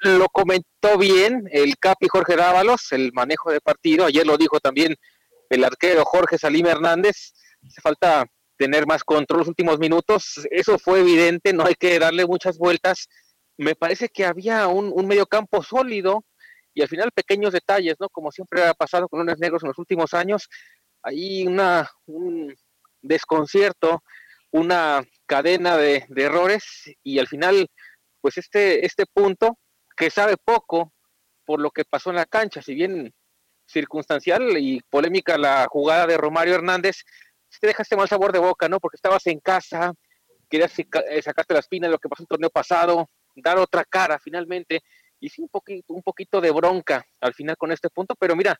lo 0.00 0.28
comentó 0.28 0.98
bien 0.98 1.44
el 1.52 1.76
Capi 1.78 2.08
Jorge 2.08 2.36
Dávalos, 2.36 2.92
el 2.92 3.12
manejo 3.12 3.50
de 3.50 3.60
partido. 3.60 4.06
Ayer 4.06 4.26
lo 4.26 4.36
dijo 4.36 4.60
también 4.60 4.96
el 5.48 5.64
arquero 5.64 6.04
Jorge 6.04 6.38
Salim 6.38 6.66
Hernández. 6.66 7.32
Hace 7.66 7.80
falta 7.80 8.24
tener 8.56 8.86
más 8.86 9.04
control 9.04 9.40
los 9.40 9.48
últimos 9.48 9.78
minutos. 9.78 10.46
Eso 10.50 10.78
fue 10.78 11.00
evidente, 11.00 11.52
no 11.52 11.66
hay 11.66 11.74
que 11.74 11.98
darle 11.98 12.26
muchas 12.26 12.58
vueltas. 12.58 13.08
Me 13.56 13.74
parece 13.74 14.08
que 14.08 14.24
había 14.24 14.68
un, 14.68 14.90
un 14.94 15.06
medio 15.06 15.26
campo 15.26 15.62
sólido, 15.62 16.24
y 16.74 16.82
al 16.82 16.88
final 16.88 17.10
pequeños 17.12 17.52
detalles, 17.52 17.96
¿no? 17.98 18.08
Como 18.08 18.30
siempre 18.30 18.64
ha 18.64 18.74
pasado 18.74 19.08
con 19.08 19.20
Lunes 19.20 19.38
Negros 19.38 19.62
en 19.62 19.68
los 19.68 19.78
últimos 19.78 20.14
años, 20.14 20.48
hay 21.02 21.46
una, 21.46 21.90
un 22.06 22.54
desconcierto, 23.02 24.02
una 24.50 25.02
cadena 25.26 25.76
de, 25.76 26.06
errores 26.16 26.64
y 27.02 27.18
al 27.18 27.28
final, 27.28 27.68
pues 28.20 28.38
este, 28.38 28.84
este 28.84 29.04
punto 29.12 29.58
que 30.00 30.08
sabe 30.08 30.38
poco 30.38 30.94
por 31.44 31.60
lo 31.60 31.70
que 31.70 31.84
pasó 31.84 32.08
en 32.08 32.16
la 32.16 32.24
cancha, 32.24 32.62
si 32.62 32.74
bien 32.74 33.12
circunstancial 33.66 34.56
y 34.56 34.80
polémica 34.88 35.36
la 35.36 35.66
jugada 35.70 36.06
de 36.06 36.16
Romario 36.16 36.54
Hernández, 36.54 37.02
te 37.60 37.66
deja 37.66 37.82
este 37.82 37.96
mal 37.96 38.08
sabor 38.08 38.32
de 38.32 38.38
boca, 38.38 38.66
¿no? 38.66 38.80
Porque 38.80 38.96
estabas 38.96 39.26
en 39.26 39.40
casa, 39.40 39.92
querías 40.48 40.72
eh, 40.78 41.20
sacarte 41.22 41.52
la 41.52 41.60
espina 41.60 41.86
de 41.86 41.92
lo 41.92 41.98
que 41.98 42.08
pasó 42.08 42.22
el 42.22 42.28
torneo 42.28 42.48
pasado, 42.48 43.10
dar 43.36 43.58
otra 43.58 43.84
cara 43.84 44.18
finalmente, 44.18 44.80
y 45.20 45.28
sí 45.28 45.42
un 45.42 45.50
poquito, 45.50 45.92
un 45.92 46.02
poquito 46.02 46.40
de 46.40 46.50
bronca 46.50 47.04
al 47.20 47.34
final 47.34 47.58
con 47.58 47.70
este 47.70 47.90
punto, 47.90 48.14
pero 48.18 48.34
mira, 48.34 48.58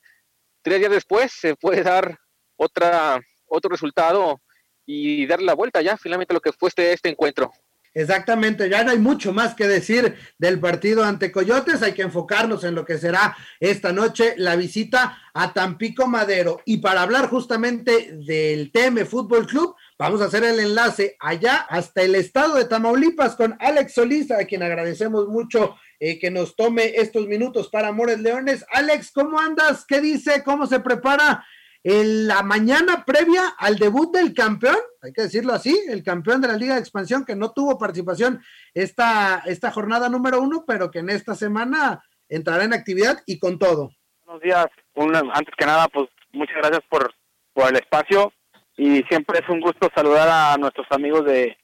tres 0.61 0.77
días 0.77 0.91
después 0.91 1.31
se 1.31 1.55
puede 1.55 1.81
dar 1.81 2.19
otra, 2.55 3.19
otro 3.47 3.71
resultado 3.71 4.43
y 4.85 5.25
dar 5.25 5.41
la 5.41 5.55
vuelta 5.55 5.81
ya 5.81 5.97
finalmente 5.97 6.35
lo 6.35 6.41
que 6.41 6.53
fue 6.53 6.69
este, 6.69 6.93
este 6.93 7.09
encuentro. 7.09 7.51
Exactamente, 7.93 8.69
ya 8.69 8.85
no 8.85 8.91
hay 8.91 8.99
mucho 8.99 9.33
más 9.33 9.53
que 9.53 9.67
decir 9.67 10.15
del 10.37 10.61
partido 10.61 11.03
ante 11.03 11.29
Coyotes, 11.29 11.81
hay 11.81 11.91
que 11.91 12.03
enfocarnos 12.03 12.63
en 12.63 12.73
lo 12.73 12.85
que 12.85 12.97
será 12.97 13.35
esta 13.59 13.91
noche 13.91 14.33
la 14.37 14.55
visita 14.55 15.17
a 15.33 15.51
Tampico 15.51 16.07
Madero. 16.07 16.61
Y 16.65 16.77
para 16.77 17.01
hablar 17.01 17.27
justamente 17.27 18.13
del 18.13 18.71
TM 18.71 19.05
Fútbol 19.05 19.45
Club, 19.45 19.75
vamos 19.99 20.21
a 20.21 20.25
hacer 20.25 20.45
el 20.45 20.59
enlace 20.59 21.17
allá 21.19 21.57
hasta 21.69 22.01
el 22.01 22.15
estado 22.15 22.55
de 22.55 22.65
Tamaulipas 22.65 23.35
con 23.35 23.57
Alex 23.59 23.93
Solís, 23.93 24.31
a 24.31 24.45
quien 24.45 24.63
agradecemos 24.63 25.27
mucho 25.27 25.75
eh, 25.99 26.17
que 26.17 26.31
nos 26.31 26.55
tome 26.55 26.93
estos 26.95 27.27
minutos 27.27 27.67
para 27.67 27.89
Amores 27.89 28.19
Leones. 28.21 28.65
Alex, 28.71 29.11
¿cómo 29.11 29.37
andas? 29.37 29.85
¿Qué 29.85 29.99
dice? 29.99 30.43
¿Cómo 30.43 30.65
se 30.65 30.79
prepara 30.79 31.45
en 31.83 32.27
la 32.27 32.43
mañana 32.43 33.05
previa 33.05 33.55
al 33.57 33.77
debut 33.77 34.13
del 34.15 34.33
campeón? 34.33 34.77
Hay 35.01 35.13
que 35.13 35.23
decirlo 35.23 35.53
así, 35.53 35.79
el 35.89 36.03
campeón 36.03 36.41
de 36.41 36.47
la 36.47 36.57
Liga 36.57 36.75
de 36.75 36.81
Expansión 36.81 37.25
que 37.25 37.35
no 37.35 37.51
tuvo 37.51 37.77
participación 37.77 38.41
esta, 38.73 39.43
esta 39.45 39.71
jornada 39.71 40.09
número 40.09 40.41
uno, 40.41 40.63
pero 40.67 40.91
que 40.91 40.99
en 40.99 41.09
esta 41.09 41.35
semana 41.35 42.03
entrará 42.29 42.63
en 42.63 42.73
actividad 42.73 43.21
y 43.25 43.39
con 43.39 43.57
todo. 43.59 43.91
Buenos 44.25 44.41
días. 44.43 44.67
antes 44.95 45.53
que 45.57 45.65
nada, 45.65 45.87
pues 45.87 46.07
muchas 46.31 46.57
gracias 46.57 46.81
por, 46.89 47.13
por 47.53 47.69
el 47.69 47.75
espacio 47.75 48.31
y 48.77 49.03
siempre 49.03 49.39
es 49.39 49.49
un 49.49 49.59
gusto 49.59 49.89
saludar 49.95 50.29
a 50.29 50.57
nuestros 50.57 50.87
amigos 50.91 51.25
de, 51.25 51.57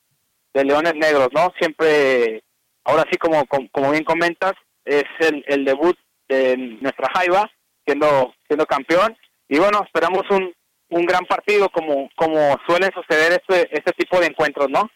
de 0.54 0.66
Leones 0.66 0.96
Negros, 0.96 1.30
¿no? 1.34 1.54
Siempre 1.60 2.44
ahora 2.84 3.04
sí, 3.12 3.18
como, 3.18 3.46
como, 3.46 3.92
bien 3.92 4.04
comentas, 4.04 4.54
es 4.86 5.04
el, 5.20 5.44
el, 5.48 5.66
debut 5.66 5.98
de 6.28 6.58
nuestra 6.82 7.10
Jaiba, 7.14 7.50
siendo, 7.86 8.34
siendo 8.48 8.66
campeón. 8.66 9.16
Y 9.50 9.60
bueno, 9.60 9.84
esperamos 9.84 10.24
un, 10.30 10.54
un 10.90 11.06
gran 11.06 11.26
partido 11.26 11.70
como, 11.70 12.10
como 12.16 12.58
suelen 12.68 12.92
suceder 12.94 13.42
este, 13.42 13.76
este 13.76 13.92
tipo 13.94 14.20
de 14.20 14.28
encuentros, 14.28 14.70
¿no? 14.70 14.90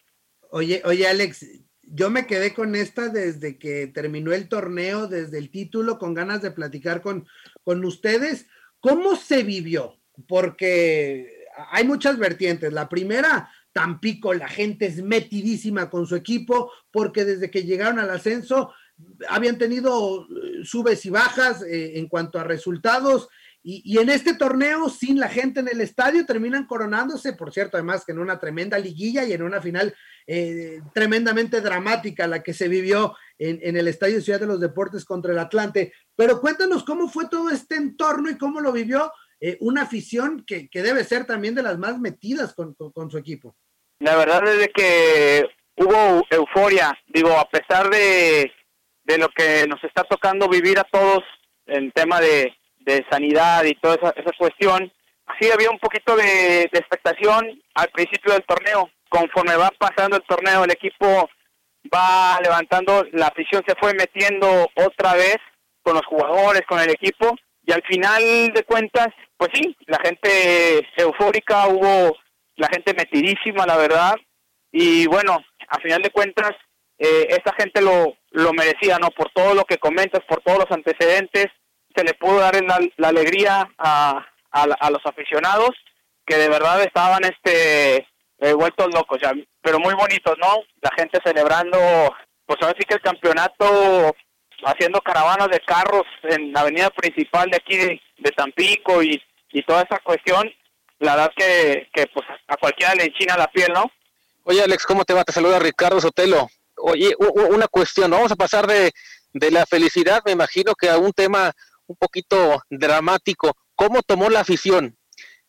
Oye, 0.50 0.81
oye, 0.86 1.08
Alex, 1.08 1.46
yo 1.84 2.10
me 2.10 2.27
quedé 2.27 2.53
con 2.53 2.75
esta 2.75 3.10
desde 3.10 3.58
que 3.58 3.88
terminó 3.88 4.34
el 4.34 4.50
torneo, 4.50 5.08
desde 5.08 5.38
el 5.38 5.50
título, 5.50 5.98
con 5.98 6.13
ganas 6.13 6.41
de 6.41 6.51
platicar 6.51 7.01
con, 7.01 7.27
con 7.63 7.84
ustedes. 7.86 8.48
¿Cómo 8.79 9.15
se 9.15 9.43
vivió? 9.43 9.98
Porque 10.27 11.46
hay 11.72 11.86
muchas 11.86 12.17
vertientes. 12.17 12.74
La 12.74 12.89
primera, 12.89 13.50
Tampico, 13.74 14.34
la 14.34 14.50
gente 14.50 14.86
es 14.86 15.01
metidísima 15.01 15.89
con 15.89 16.05
su 16.05 16.15
equipo 16.15 16.72
porque 16.91 17.24
desde 17.24 17.50
que 17.50 17.63
llegaron 17.63 18.00
al 18.00 18.10
ascenso 18.10 18.74
habían 19.29 19.58
tenido 19.58 20.27
eh, 20.29 20.63
subes 20.63 21.05
y 21.05 21.10
bajas 21.10 21.63
eh, 21.63 21.98
en 21.98 22.08
cuanto 22.08 22.39
a 22.39 22.43
resultados 22.43 23.29
y, 23.63 23.99
en 23.99 24.09
este 24.09 24.33
torneo 24.33 24.89
sin 24.89 25.19
la 25.19 25.29
gente 25.29 25.59
en 25.59 25.67
el 25.67 25.81
estadio 25.81 26.25
terminan 26.25 26.65
coronándose, 26.65 27.33
por 27.33 27.53
cierto, 27.53 27.77
además 27.77 28.03
que 28.03 28.11
en 28.11 28.17
una 28.17 28.39
tremenda 28.39 28.79
liguilla 28.79 29.23
y 29.23 29.33
en 29.33 29.43
una 29.43 29.61
final 29.61 29.93
eh, 30.25 30.79
tremendamente 30.95 31.61
dramática 31.61 32.25
la 32.25 32.41
que 32.41 32.55
se 32.55 32.67
vivió 32.67 33.15
en, 33.37 33.77
el 33.77 33.87
Estadio 33.87 34.19
Ciudad 34.21 34.39
de 34.39 34.47
los 34.47 34.59
Deportes 34.59 35.05
contra 35.05 35.31
el 35.31 35.37
Atlante. 35.37 35.93
Pero 36.15 36.41
cuéntanos 36.41 36.83
cómo 36.83 37.07
fue 37.07 37.27
todo 37.29 37.51
este 37.51 37.75
entorno 37.75 38.31
y 38.31 38.37
cómo 38.37 38.61
lo 38.61 38.71
vivió 38.71 39.11
eh, 39.39 39.57
una 39.59 39.83
afición 39.83 40.43
que, 40.45 40.67
debe 40.73 41.03
ser 41.03 41.25
también 41.25 41.53
de 41.53 41.63
las 41.63 41.77
más 41.77 41.99
metidas 41.99 42.55
con, 42.55 42.75
su 43.11 43.17
equipo. 43.17 43.55
La 43.99 44.15
verdad 44.15 44.43
es 44.59 44.69
que 44.73 45.45
hubo 45.75 46.25
euforia, 46.31 46.97
digo, 47.13 47.37
a 47.37 47.47
pesar 47.47 47.91
de 47.91 48.51
lo 49.19 49.29
que 49.29 49.67
nos 49.67 49.83
está 49.83 50.03
tocando 50.03 50.49
vivir 50.49 50.79
a 50.79 50.83
todos 50.83 51.23
en 51.67 51.91
tema 51.91 52.19
de, 52.19 52.53
sanidad 53.09 53.63
y 53.65 53.75
toda 53.75 53.95
esa, 53.95 54.09
esa 54.11 54.31
cuestión, 54.38 54.91
sí 55.39 55.50
había 55.51 55.69
un 55.69 55.79
poquito 55.79 56.15
de, 56.15 56.69
de 56.71 56.79
expectación 56.79 57.61
al 57.75 57.89
principio 57.89 58.33
del 58.33 58.43
torneo. 58.43 58.89
Conforme 59.09 59.55
va 59.57 59.69
pasando 59.77 60.17
el 60.17 60.23
torneo, 60.23 60.63
el 60.63 60.71
equipo 60.71 61.29
va 61.93 62.39
levantando, 62.41 63.05
la 63.11 63.27
afición 63.27 63.63
se 63.67 63.75
fue 63.75 63.93
metiendo 63.93 64.69
otra 64.75 65.13
vez 65.15 65.38
con 65.83 65.95
los 65.95 66.05
jugadores, 66.05 66.61
con 66.67 66.79
el 66.79 66.89
equipo, 66.91 67.35
y 67.65 67.71
al 67.71 67.83
final 67.83 68.53
de 68.53 68.63
cuentas, 68.63 69.07
pues 69.38 69.50
sí, 69.53 69.75
la 69.88 70.00
gente 70.03 70.88
eufórica, 70.95 71.67
hubo 71.67 72.15
la 72.55 72.67
gente 72.67 72.93
metidísima, 72.93 73.65
la 73.65 73.77
verdad, 73.77 74.13
y 74.71 75.07
bueno, 75.07 75.43
al 75.67 75.81
final 75.81 76.01
de 76.01 76.11
cuentas, 76.11 76.51
eh, 77.00 77.27
esa 77.29 77.53
gente 77.57 77.81
lo, 77.81 78.15
lo 78.31 78.53
merecía, 78.53 78.97
¿no? 79.00 79.09
Por 79.09 79.31
todo 79.31 79.55
lo 79.55 79.65
que 79.65 79.77
comentas, 79.77 80.21
por 80.27 80.41
todos 80.41 80.59
los 80.59 80.71
antecedentes, 80.71 81.47
se 81.95 82.03
le 82.03 82.13
pudo 82.13 82.39
dar 82.39 82.62
la, 82.63 82.79
la 82.98 83.07
alegría 83.07 83.69
a, 83.77 84.25
a, 84.51 84.89
los 84.89 85.05
aficionados 85.05 85.71
que 86.25 86.38
de 86.38 86.50
verdad 86.50 86.81
estaban 86.81 87.24
este 87.24 88.07
eh, 88.39 88.53
vueltos 88.53 88.88
locos, 88.93 89.19
ya, 89.21 89.33
pero 89.62 89.79
muy 89.79 89.93
bonitos, 89.93 90.36
¿no? 90.39 90.63
La 90.81 90.91
gente 90.98 91.19
celebrando, 91.24 91.77
pues 92.45 92.60
ahora 92.62 92.75
sí 92.77 92.86
que 92.86 92.95
el 92.95 93.01
campeonato 93.01 94.15
haciendo 94.63 95.01
caravanas 95.01 95.50
de 95.50 95.60
carros 95.60 96.03
en 96.24 96.53
la 96.53 96.62
avenida 96.62 96.89
principal 96.91 97.50
de 97.50 97.57
aquí 97.57 97.77
de, 97.77 98.31
Tampico 98.36 99.01
y, 99.01 99.21
y, 99.51 99.63
toda 99.63 99.81
esa 99.81 99.98
cuestión, 100.00 100.50
la 101.00 101.15
verdad 101.15 101.31
que, 101.36 101.89
que 101.93 102.07
pues 102.07 102.25
a 102.48 102.57
cualquiera 102.57 102.93
le 102.95 103.05
enchina 103.05 103.36
la 103.36 103.48
piel, 103.48 103.71
¿no? 103.74 103.91
Oye 104.43 104.62
Alex, 104.63 104.86
¿cómo 104.86 105.03
te 105.03 105.13
va? 105.13 105.24
Te 105.24 105.33
saluda 105.33 105.60
Ricardo 105.60 106.00
Sotelo. 106.00 106.48
Oye, 106.77 107.13
una 107.17 107.67
cuestión, 107.67 108.10
vamos 108.10 108.31
a 108.31 108.36
pasar 108.36 108.65
de, 108.65 108.91
de 109.33 109.51
la 109.51 109.65
felicidad, 109.65 110.21
me 110.25 110.31
imagino 110.31 110.74
que 110.74 110.89
a 110.89 110.98
un 110.98 111.12
tema 111.12 111.51
un 111.91 111.98
poquito 111.98 112.62
dramático. 112.69 113.55
¿Cómo 113.75 114.01
tomó 114.01 114.29
la 114.29 114.41
afición 114.41 114.98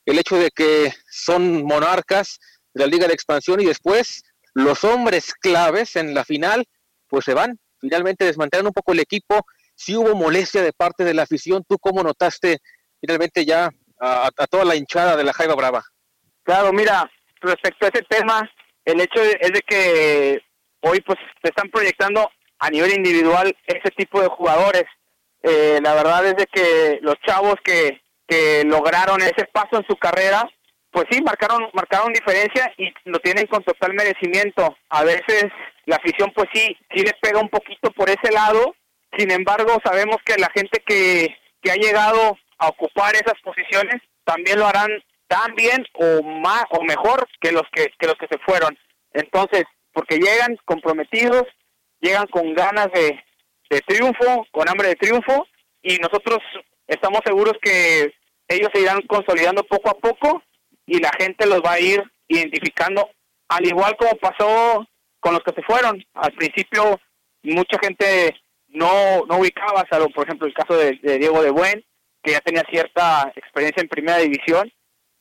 el 0.05 0.19
hecho 0.19 0.37
de 0.37 0.51
que 0.51 0.93
son 1.11 1.65
monarcas 1.65 2.39
de 2.75 2.85
la 2.85 2.87
Liga 2.87 3.07
de 3.07 3.15
Expansión 3.15 3.61
y 3.61 3.67
después 3.67 4.23
los 4.55 4.85
hombres 4.85 5.35
claves 5.35 5.97
en 5.97 6.15
la 6.15 6.25
final 6.25 6.67
pues 7.09 7.25
se 7.25 7.35
van 7.35 7.59
finalmente 7.83 8.25
desmantelan 8.25 8.69
un 8.69 8.73
poco 8.73 8.93
el 8.93 9.01
equipo. 9.01 9.45
Si 9.75 9.95
hubo 9.97 10.15
molestia 10.15 10.63
de 10.63 10.73
parte 10.73 11.05
de 11.05 11.13
la 11.13 11.25
afición, 11.25 11.65
¿tú 11.69 11.77
cómo 11.79 12.03
notaste 12.03 12.59
finalmente 13.01 13.45
ya 13.45 13.69
a, 14.01 14.31
toda 14.49 14.65
la 14.65 14.77
hinchada 14.77 15.17
de 15.17 15.25
la 15.25 15.33
Jaiba 15.33 15.57
Brava? 15.57 15.83
Claro, 16.45 16.73
mira, 16.73 17.11
respecto 17.41 17.87
a 17.87 17.89
ese 17.93 18.05
tema, 18.09 18.49
el 18.85 19.01
hecho 19.01 19.21
es 19.21 19.53
de 19.53 19.61
que 19.67 20.41
hoy 20.81 21.01
pues 21.01 21.19
se 21.43 21.49
están 21.49 21.69
proyectando 21.71 22.31
a 22.61 22.71
nivel 22.71 22.95
individual 22.95 23.55
ese 23.67 23.91
tipo 23.97 24.21
de 24.21 24.29
jugadores. 24.29 24.85
Eh, 25.43 25.81
la 25.83 25.95
verdad 25.95 26.27
es 26.27 26.37
de 26.37 26.47
que 26.47 26.99
los 27.03 27.17
chavos 27.27 27.57
que, 27.65 28.01
que 28.27 28.65
lograron 28.65 29.21
ese 29.21 29.45
paso 29.53 29.77
en 29.79 29.87
su 29.89 29.97
carrera, 29.97 30.49
pues 30.91 31.07
sí, 31.11 31.21
marcaron, 31.23 31.69
marcaron 31.73 32.13
diferencia 32.13 32.73
y 32.77 32.93
lo 33.05 33.19
tienen 33.19 33.47
con 33.47 33.65
total 33.65 33.95
merecimiento. 33.95 34.77
A 34.91 35.05
veces 35.05 35.47
la 35.87 35.97
afición 35.97 36.33
pues 36.35 36.49
sí, 36.53 36.77
sí 36.95 37.03
le 37.03 37.13
pega 37.21 37.41
un 37.41 37.49
poquito 37.49 37.91
por 37.93 38.09
ese 38.09 38.31
lado, 38.33 38.75
sin 39.17 39.31
embargo 39.31 39.79
sabemos 39.85 40.17
que 40.25 40.37
la 40.37 40.51
gente 40.55 40.83
que, 40.87 41.35
que 41.61 41.71
ha 41.71 41.77
llegado 41.77 42.39
a 42.59 42.69
ocupar 42.69 43.15
esas 43.15 43.41
posiciones 43.43 44.01
también 44.25 44.59
lo 44.59 44.67
harán 44.67 44.91
tan 45.27 45.55
bien 45.55 45.85
o 45.95 46.23
más 46.23 46.65
o 46.71 46.85
mejor 46.85 47.27
que 47.41 47.53
los 47.53 47.65
que, 47.73 47.91
que 47.99 48.07
los 48.07 48.17
que 48.17 48.29
se 48.31 48.39
fueron. 48.47 48.79
Entonces, 49.15 49.65
porque 49.93 50.19
llegan 50.19 50.57
comprometidos, 50.65 51.45
llegan 52.01 52.27
con 52.27 52.55
ganas 52.55 52.89
de, 52.93 53.19
de 53.73 53.81
triunfo, 53.81 54.47
con 54.51 54.69
hambre 54.69 54.89
de 54.89 54.97
triunfo, 54.97 55.47
y 55.83 55.97
nosotros 55.97 56.39
estamos 56.87 57.21
seguros 57.25 57.55
que 57.63 58.13
ellos 58.49 58.69
se 58.73 58.81
irán 58.83 59.01
consolidando 59.09 59.65
poco 59.65 59.91
a 59.91 59.95
poco 59.95 60.43
y 60.87 61.01
la 61.01 61.11
gente 61.19 61.47
los 61.47 61.61
va 61.63 61.73
a 61.73 61.81
ir 61.81 62.03
identificando, 62.29 63.09
al 63.49 63.67
igual 63.67 63.97
como 63.97 64.15
pasó 64.17 64.87
con 65.21 65.33
los 65.33 65.43
que 65.43 65.55
se 65.55 65.63
fueron. 65.63 66.05
Al 66.15 66.33
principio 66.33 67.01
mucha 67.43 67.79
gente 67.83 68.37
no, 68.69 69.25
no 69.27 69.39
ubicaba, 69.39 69.87
salvo 69.91 70.11
por 70.11 70.25
ejemplo 70.25 70.47
el 70.47 70.55
caso 70.55 70.77
de, 70.77 70.99
Diego 71.19 71.43
de 71.43 71.51
Buen, 71.51 71.85
que 72.23 72.33
ya 72.33 72.41
tenía 72.41 72.63
cierta 72.71 73.33
experiencia 73.35 73.81
en 73.81 73.89
primera 73.89 74.19
división, 74.19 74.71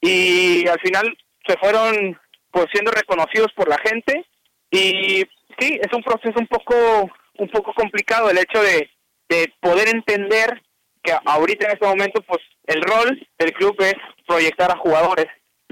y 0.01 0.67
al 0.67 0.79
final 0.81 1.17
se 1.48 1.58
fueron 1.58 2.20
pues 2.51 2.65
siendo 2.74 2.91
reconocidos 2.91 3.51
por 3.55 3.70
la 3.70 3.77
gente 3.77 4.25
y 4.72 5.25
sí, 5.60 5.79
es 5.81 5.93
un 5.93 6.03
proceso 6.03 6.38
un 6.38 6.48
poco 6.48 7.10
un 7.38 7.50
poco 7.50 7.74
complicado 7.74 8.30
el 8.30 8.38
hecho 8.38 8.62
de, 8.62 8.90
de 9.30 9.54
poder 9.60 9.90
entender 9.90 10.62
que 11.04 11.14
ahorita 11.26 11.66
en 11.66 11.72
este 11.74 11.88
momento 11.88 12.22
pues 12.22 12.42
el 12.66 12.82
rol 12.82 13.28
del 13.40 13.54
club 13.54 13.76
es 13.80 13.96
proyectar 14.28 14.72
a 14.72 14.78
jugadores, 14.78 15.28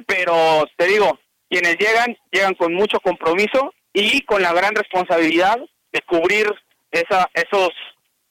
pero 0.07 0.65
te 0.75 0.87
digo, 0.87 1.19
quienes 1.49 1.77
llegan 1.77 2.17
llegan 2.31 2.55
con 2.55 2.73
mucho 2.73 2.99
compromiso 2.99 3.73
y 3.93 4.21
con 4.21 4.41
la 4.41 4.53
gran 4.53 4.73
responsabilidad 4.75 5.57
de 5.91 6.01
cubrir 6.01 6.47
esa 6.91 7.29
esos 7.33 7.69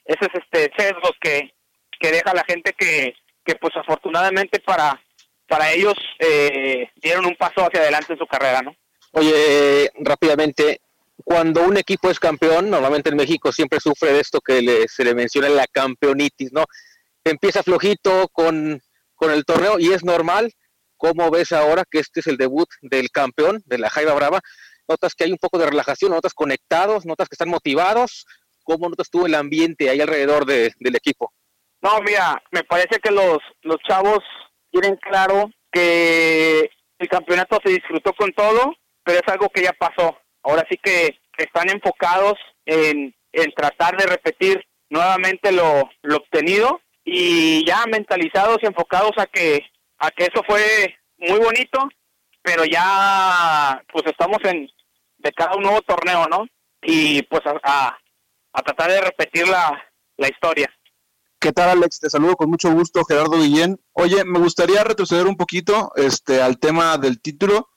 esos 0.04 0.28
este 0.34 0.70
sesgos 0.76 1.12
que 1.20 1.52
que 2.00 2.12
deja 2.12 2.34
la 2.34 2.44
gente 2.44 2.72
que 2.72 3.14
que 3.44 3.54
pues 3.56 3.76
afortunadamente 3.76 4.60
para 4.60 5.00
para 5.48 5.72
ellos 5.72 5.94
eh, 6.18 6.90
dieron 6.96 7.26
un 7.26 7.34
paso 7.34 7.64
hacia 7.64 7.80
adelante 7.80 8.12
en 8.12 8.18
su 8.18 8.26
carrera, 8.26 8.60
¿no? 8.60 8.76
Oye, 9.12 9.90
rápidamente, 9.94 10.80
cuando 11.24 11.62
un 11.62 11.76
equipo 11.76 12.10
es 12.10 12.20
campeón, 12.20 12.70
normalmente 12.70 13.10
en 13.10 13.16
México 13.16 13.52
siempre 13.52 13.80
sufre 13.80 14.12
de 14.12 14.20
esto 14.20 14.40
que 14.40 14.86
se 14.88 15.04
le 15.04 15.14
menciona 15.14 15.48
la 15.48 15.66
campeonitis, 15.66 16.52
¿no? 16.52 16.64
Empieza 17.24 17.62
flojito 17.62 18.28
con, 18.28 18.80
con 19.14 19.30
el 19.30 19.44
torneo 19.44 19.78
y 19.78 19.92
es 19.92 20.04
normal. 20.04 20.52
¿Cómo 20.96 21.30
ves 21.30 21.52
ahora 21.52 21.84
que 21.88 22.00
este 22.00 22.20
es 22.20 22.26
el 22.26 22.36
debut 22.36 22.68
del 22.82 23.10
campeón, 23.10 23.62
de 23.66 23.78
la 23.78 23.90
Jaiba 23.90 24.14
Brava? 24.14 24.40
¿Notas 24.88 25.14
que 25.14 25.24
hay 25.24 25.32
un 25.32 25.38
poco 25.38 25.58
de 25.58 25.66
relajación? 25.66 26.10
¿Notas 26.10 26.34
conectados? 26.34 27.04
¿Notas 27.04 27.28
que 27.28 27.34
están 27.34 27.50
motivados? 27.50 28.26
¿Cómo 28.64 28.88
notas 28.88 29.10
tú 29.10 29.26
el 29.26 29.34
ambiente 29.34 29.90
ahí 29.90 30.00
alrededor 30.00 30.44
del 30.44 30.96
equipo? 30.96 31.32
No, 31.80 32.00
mira, 32.00 32.42
me 32.50 32.64
parece 32.64 32.98
que 33.00 33.10
los, 33.10 33.38
los 33.62 33.76
chavos 33.86 34.18
tienen 34.70 34.96
claro 34.96 35.50
que 35.70 36.70
el 36.98 37.08
campeonato 37.08 37.60
se 37.64 37.72
disfrutó 37.72 38.12
con 38.14 38.32
todo, 38.32 38.74
pero 39.04 39.20
es 39.20 39.32
algo 39.32 39.48
que 39.50 39.62
ya 39.62 39.72
pasó. 39.72 40.16
Ahora 40.48 40.64
sí 40.70 40.78
que 40.82 41.14
están 41.36 41.68
enfocados 41.68 42.34
en, 42.64 43.14
tratar 43.54 43.98
de 43.98 44.06
repetir 44.06 44.64
nuevamente 44.88 45.52
lo, 45.52 45.90
obtenido 46.16 46.80
y 47.04 47.66
ya 47.66 47.84
mentalizados 47.86 48.56
y 48.62 48.66
enfocados 48.66 49.12
a 49.18 49.26
que 49.26 49.60
a 49.98 50.10
que 50.10 50.24
eso 50.24 50.42
fue 50.46 50.96
muy 51.18 51.38
bonito, 51.38 51.88
pero 52.40 52.64
ya 52.64 53.82
pues 53.92 54.06
estamos 54.06 54.38
en 54.44 54.70
de 55.18 55.32
cada 55.32 55.54
un 55.54 55.64
nuevo 55.64 55.82
torneo, 55.82 56.26
¿no? 56.28 56.46
Y 56.80 57.22
pues 57.24 57.42
a, 57.44 57.98
a, 58.52 58.62
tratar 58.62 58.90
de 58.90 59.00
repetir 59.02 59.48
la, 59.48 59.78
la 60.16 60.28
historia. 60.28 60.72
¿Qué 61.40 61.52
tal, 61.52 61.70
Alex? 61.70 62.00
Te 62.00 62.08
saludo 62.08 62.36
con 62.36 62.48
mucho 62.48 62.70
gusto, 62.72 63.04
Gerardo 63.04 63.36
Guillén. 63.36 63.78
Oye, 63.92 64.24
me 64.24 64.38
gustaría 64.38 64.82
retroceder 64.82 65.26
un 65.26 65.36
poquito 65.36 65.92
este, 65.96 66.40
al 66.40 66.58
tema 66.58 66.96
del 66.96 67.20
título. 67.20 67.68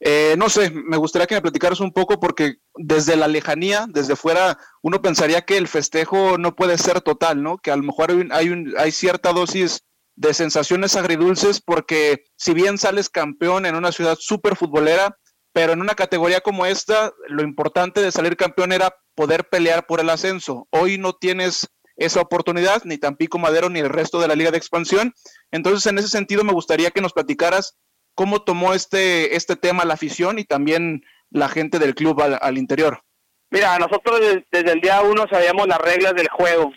Eh, 0.00 0.34
no 0.36 0.50
sé, 0.50 0.70
me 0.70 0.98
gustaría 0.98 1.26
que 1.26 1.36
me 1.36 1.42
platicaras 1.42 1.80
un 1.80 1.92
poco 1.92 2.20
porque 2.20 2.56
desde 2.74 3.16
la 3.16 3.28
lejanía, 3.28 3.86
desde 3.88 4.16
fuera, 4.16 4.58
uno 4.82 5.00
pensaría 5.00 5.42
que 5.42 5.56
el 5.56 5.68
festejo 5.68 6.36
no 6.36 6.54
puede 6.54 6.76
ser 6.76 7.00
total, 7.00 7.42
¿no? 7.42 7.58
Que 7.58 7.70
a 7.70 7.76
lo 7.76 7.82
mejor 7.82 8.10
hay, 8.30 8.50
un, 8.50 8.74
hay, 8.76 8.92
cierta 8.92 9.32
dosis 9.32 9.84
de 10.14 10.34
sensaciones 10.34 10.96
agridulces 10.96 11.62
porque 11.62 12.24
si 12.36 12.52
bien 12.52 12.78
sales 12.78 13.08
campeón 13.08 13.64
en 13.64 13.74
una 13.74 13.92
ciudad 13.92 14.16
súper 14.20 14.56
futbolera, 14.56 15.16
pero 15.52 15.72
en 15.72 15.80
una 15.80 15.94
categoría 15.94 16.42
como 16.42 16.66
esta, 16.66 17.12
lo 17.28 17.42
importante 17.42 18.02
de 18.02 18.12
salir 18.12 18.36
campeón 18.36 18.72
era 18.72 18.94
poder 19.14 19.48
pelear 19.48 19.86
por 19.86 20.00
el 20.00 20.10
ascenso. 20.10 20.68
Hoy 20.70 20.98
no 20.98 21.14
tienes 21.14 21.68
esa 21.96 22.20
oportunidad, 22.20 22.84
ni 22.84 22.98
Tampico 22.98 23.38
Madero 23.38 23.70
ni 23.70 23.80
el 23.80 23.88
resto 23.88 24.20
de 24.20 24.28
la 24.28 24.34
Liga 24.34 24.50
de 24.50 24.58
Expansión. 24.58 25.14
Entonces, 25.50 25.86
en 25.86 25.96
ese 25.96 26.08
sentido, 26.08 26.44
me 26.44 26.52
gustaría 26.52 26.90
que 26.90 27.00
nos 27.00 27.14
platicaras 27.14 27.78
cómo 28.16 28.42
tomó 28.42 28.74
este, 28.74 29.36
este 29.36 29.54
tema 29.54 29.84
la 29.84 29.94
afición 29.94 30.40
y 30.40 30.44
también 30.44 31.04
la 31.30 31.48
gente 31.48 31.78
del 31.78 31.94
club 31.94 32.20
al, 32.20 32.58
interior. 32.58 33.02
Mira, 33.50 33.78
nosotros 33.78 34.18
desde, 34.50 34.72
el 34.72 34.80
día 34.80 35.02
uno 35.02 35.26
sabíamos 35.30 35.68
las 35.68 35.78
reglas 35.78 36.14
del 36.14 36.28
juego. 36.28 36.72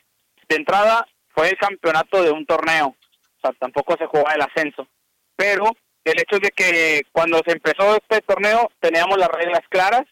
De 0.47 0.55
entrada, 0.57 1.07
fue 1.29 1.49
el 1.49 1.57
campeonato 1.57 2.21
de 2.21 2.31
un 2.31 2.45
torneo, 2.45 2.87
o 2.87 3.39
sea, 3.41 3.51
tampoco 3.59 3.95
se 3.97 4.05
jugaba 4.05 4.33
el 4.33 4.41
ascenso. 4.41 4.87
Pero 5.35 5.71
el 6.03 6.19
hecho 6.19 6.39
de 6.39 6.51
que 6.51 7.03
cuando 7.11 7.41
se 7.45 7.53
empezó 7.53 7.95
este 7.95 8.21
torneo 8.21 8.69
teníamos 8.79 9.17
las 9.17 9.29
reglas 9.29 9.61
claras, 9.69 10.03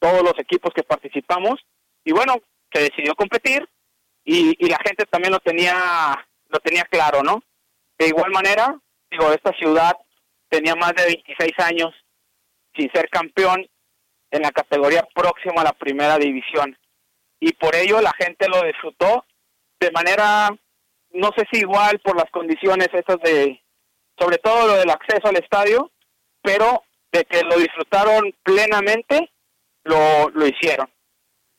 todos 0.00 0.22
los 0.22 0.36
equipos 0.38 0.72
que 0.74 0.82
participamos, 0.82 1.60
y 2.04 2.12
bueno, 2.12 2.34
se 2.72 2.82
decidió 2.82 3.14
competir, 3.14 3.68
y, 4.24 4.56
y 4.58 4.68
la 4.68 4.78
gente 4.84 5.04
también 5.06 5.32
lo 5.32 5.38
tenía 5.38 6.26
lo 6.48 6.58
tenía 6.60 6.84
claro, 6.84 7.22
¿no? 7.22 7.42
De 7.98 8.08
igual 8.08 8.30
manera, 8.30 8.78
digo, 9.10 9.32
esta 9.32 9.52
ciudad 9.52 9.96
tenía 10.52 10.74
más 10.76 10.92
de 10.94 11.06
26 11.06 11.52
años 11.60 11.94
sin 12.76 12.90
ser 12.92 13.08
campeón 13.08 13.66
en 14.30 14.42
la 14.42 14.50
categoría 14.50 15.02
próxima 15.14 15.62
a 15.62 15.64
la 15.64 15.72
primera 15.72 16.18
división. 16.18 16.76
Y 17.40 17.54
por 17.54 17.74
ello 17.74 18.02
la 18.02 18.12
gente 18.18 18.48
lo 18.48 18.62
disfrutó 18.62 19.24
de 19.80 19.90
manera, 19.90 20.50
no 21.10 21.30
sé 21.36 21.46
si 21.50 21.60
igual 21.60 21.98
por 22.00 22.16
las 22.16 22.30
condiciones 22.30 22.88
estas 22.92 23.16
de, 23.24 23.62
sobre 24.18 24.36
todo 24.38 24.68
lo 24.68 24.74
del 24.74 24.90
acceso 24.90 25.26
al 25.26 25.36
estadio, 25.36 25.90
pero 26.42 26.82
de 27.10 27.24
que 27.24 27.42
lo 27.42 27.56
disfrutaron 27.56 28.34
plenamente, 28.42 29.32
lo, 29.84 30.28
lo 30.30 30.46
hicieron. 30.46 30.88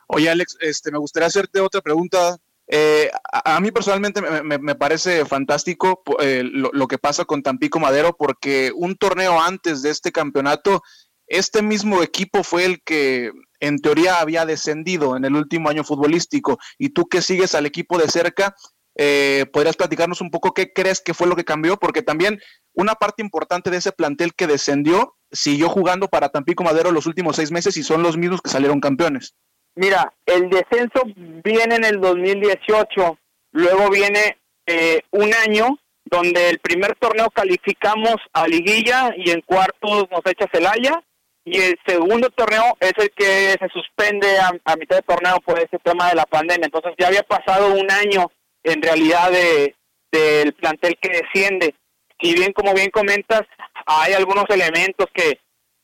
Oye, 0.08 0.30
Alex, 0.30 0.58
este, 0.62 0.92
me 0.92 1.00
gustaría 1.00 1.28
hacerte 1.28 1.60
otra 1.60 1.82
pregunta. 1.82 2.38
Eh, 2.76 3.12
a, 3.32 3.60
mí 3.60 3.72
personalmente 3.72 4.20
me, 4.20 4.74
parece 4.74 5.26
fantástico 5.26 6.02
eh, 6.20 6.42
lo, 6.44 6.88
que 6.88 6.98
pasa 6.98 7.24
con 7.24 7.44
Tampico 7.44 7.80
Madero 7.80 8.18
porque 8.18 8.72
un 8.74 8.96
torneo 8.96 9.40
antes 9.40 9.84
de 9.84 9.92
este 9.92 10.12
campeonato, 10.12 10.82
este 11.28 11.62
mismo 11.62 12.02
equipo 12.02 12.44
fue 12.44 12.66
el 12.66 12.82
que 12.82 13.32
en 13.60 13.78
teoría 13.78 14.20
había 14.20 14.48
descendido 14.48 15.16
en 15.16 15.24
el 15.24 15.36
último 15.36 15.70
año 15.70 15.84
futbolístico 15.84 16.58
y 16.80 16.90
tú 16.90 17.06
que 17.06 17.22
sigues 17.22 17.54
al 17.54 17.68
equipo 17.68 18.00
de 18.00 18.08
cerca, 18.08 18.56
eh, 18.96 19.46
¿podrías 19.54 19.78
platicarnos 19.78 20.22
un 20.22 20.32
poco 20.32 20.56
qué 20.56 20.74
crees 20.74 21.00
que 21.00 21.14
fue 21.14 21.28
lo 21.28 21.36
que 21.36 21.46
cambió? 21.46 21.78
Porque 21.78 22.02
también 22.02 22.40
una 22.74 22.96
parte 22.96 23.22
importante 23.22 23.70
de 23.70 23.78
ese 23.78 23.92
plantel 23.92 24.34
que 24.34 24.48
descendió 24.48 25.16
siguió 25.32 25.70
jugando 25.70 26.08
para 26.08 26.30
Tampico 26.30 26.64
Madero 26.64 26.92
los 26.92 27.06
últimos 27.06 27.36
seis 27.36 27.52
meses 27.52 27.78
y 27.78 27.84
son 27.84 28.02
los 28.02 28.18
mismos 28.18 28.42
que 28.42 28.50
salieron 28.50 28.80
campeones. 28.80 29.36
Mira, 29.76 30.14
el 30.26 30.50
descenso 30.50 31.04
viene 31.16 31.76
en 31.76 31.84
el 31.84 32.00
2018, 32.00 33.18
luego 33.52 33.90
viene 33.90 34.38
eh, 34.68 35.02
un 35.12 35.34
año 35.34 35.78
donde 36.06 36.50
el 36.50 36.60
primer 36.60 36.96
torneo 36.96 37.30
calificamos 37.32 38.18
a 38.34 38.48
liguilla 38.48 39.12
y 39.18 39.32
en 39.32 39.42
cuartos 39.42 40.08
nos 40.12 40.22
echa 40.26 40.48
Celaya 40.54 41.02
y 41.46 41.60
el 41.60 41.80
segundo 41.86 42.30
torneo 42.30 42.78
es 42.80 42.94
el 42.98 43.12
que 43.12 43.56
se 43.60 43.68
suspende 43.74 44.28
a, 44.40 44.76
mitad 44.76 44.98
de 44.98 45.02
torneo 45.02 45.38
por 45.44 45.58
ese 45.60 45.80
tema 45.80 46.10
de 46.10 46.16
la 46.16 46.26
pandemia. 46.26 46.66
Entonces 46.66 46.94
ya 46.98 47.08
había 47.08 47.24
pasado 47.24 47.74
un 47.74 47.92
año 47.92 48.32
en 48.64 48.82
realidad 48.82 49.32
de 49.32 49.76
del 50.14 50.54
plantel 50.54 50.98
que 51.02 51.10
desciende. 51.10 51.76
Y 52.20 52.36
bien, 52.36 52.54
como 52.54 52.74
bien 52.74 52.92
comentas, 52.92 53.42
hay 53.86 54.14
algunos 54.14 54.46
elementos 54.50 55.08
que, 55.14 55.40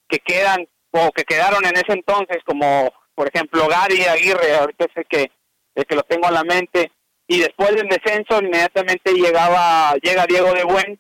que 0.08 0.20
quedan 0.20 0.68
o 0.92 1.12
que 1.12 1.24
quedaron 1.24 1.66
en 1.66 1.76
ese 1.76 1.94
entonces, 1.94 2.38
como 2.46 2.94
por 3.20 3.28
ejemplo, 3.28 3.68
Gary 3.68 4.04
Aguirre, 4.04 4.56
ahorita 4.56 4.86
sé 4.96 5.04
que, 5.04 5.30
es 5.76 5.84
que 5.84 5.96
lo 5.96 6.04
tengo 6.04 6.30
en 6.30 6.36
la 6.36 6.46
mente, 6.46 6.90
y 7.28 7.40
después 7.40 7.76
del 7.76 7.90
descenso 7.90 8.42
inmediatamente 8.42 9.12
llegaba, 9.12 9.94
llega 10.02 10.26
Diego 10.26 10.54
de 10.54 10.64
Buen, 10.64 10.98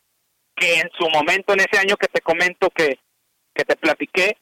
que 0.53 0.82
en 0.82 0.89
su 0.99 1.10
momento, 1.10 1.53
en 1.53 1.62
ese 1.62 1.79
año 1.79 1.95
que 1.95 2.10
te 2.10 2.19
comento 2.19 2.69
que, 2.71 2.99
que 3.55 3.63
te 3.63 3.77
platiqué, 3.77 4.36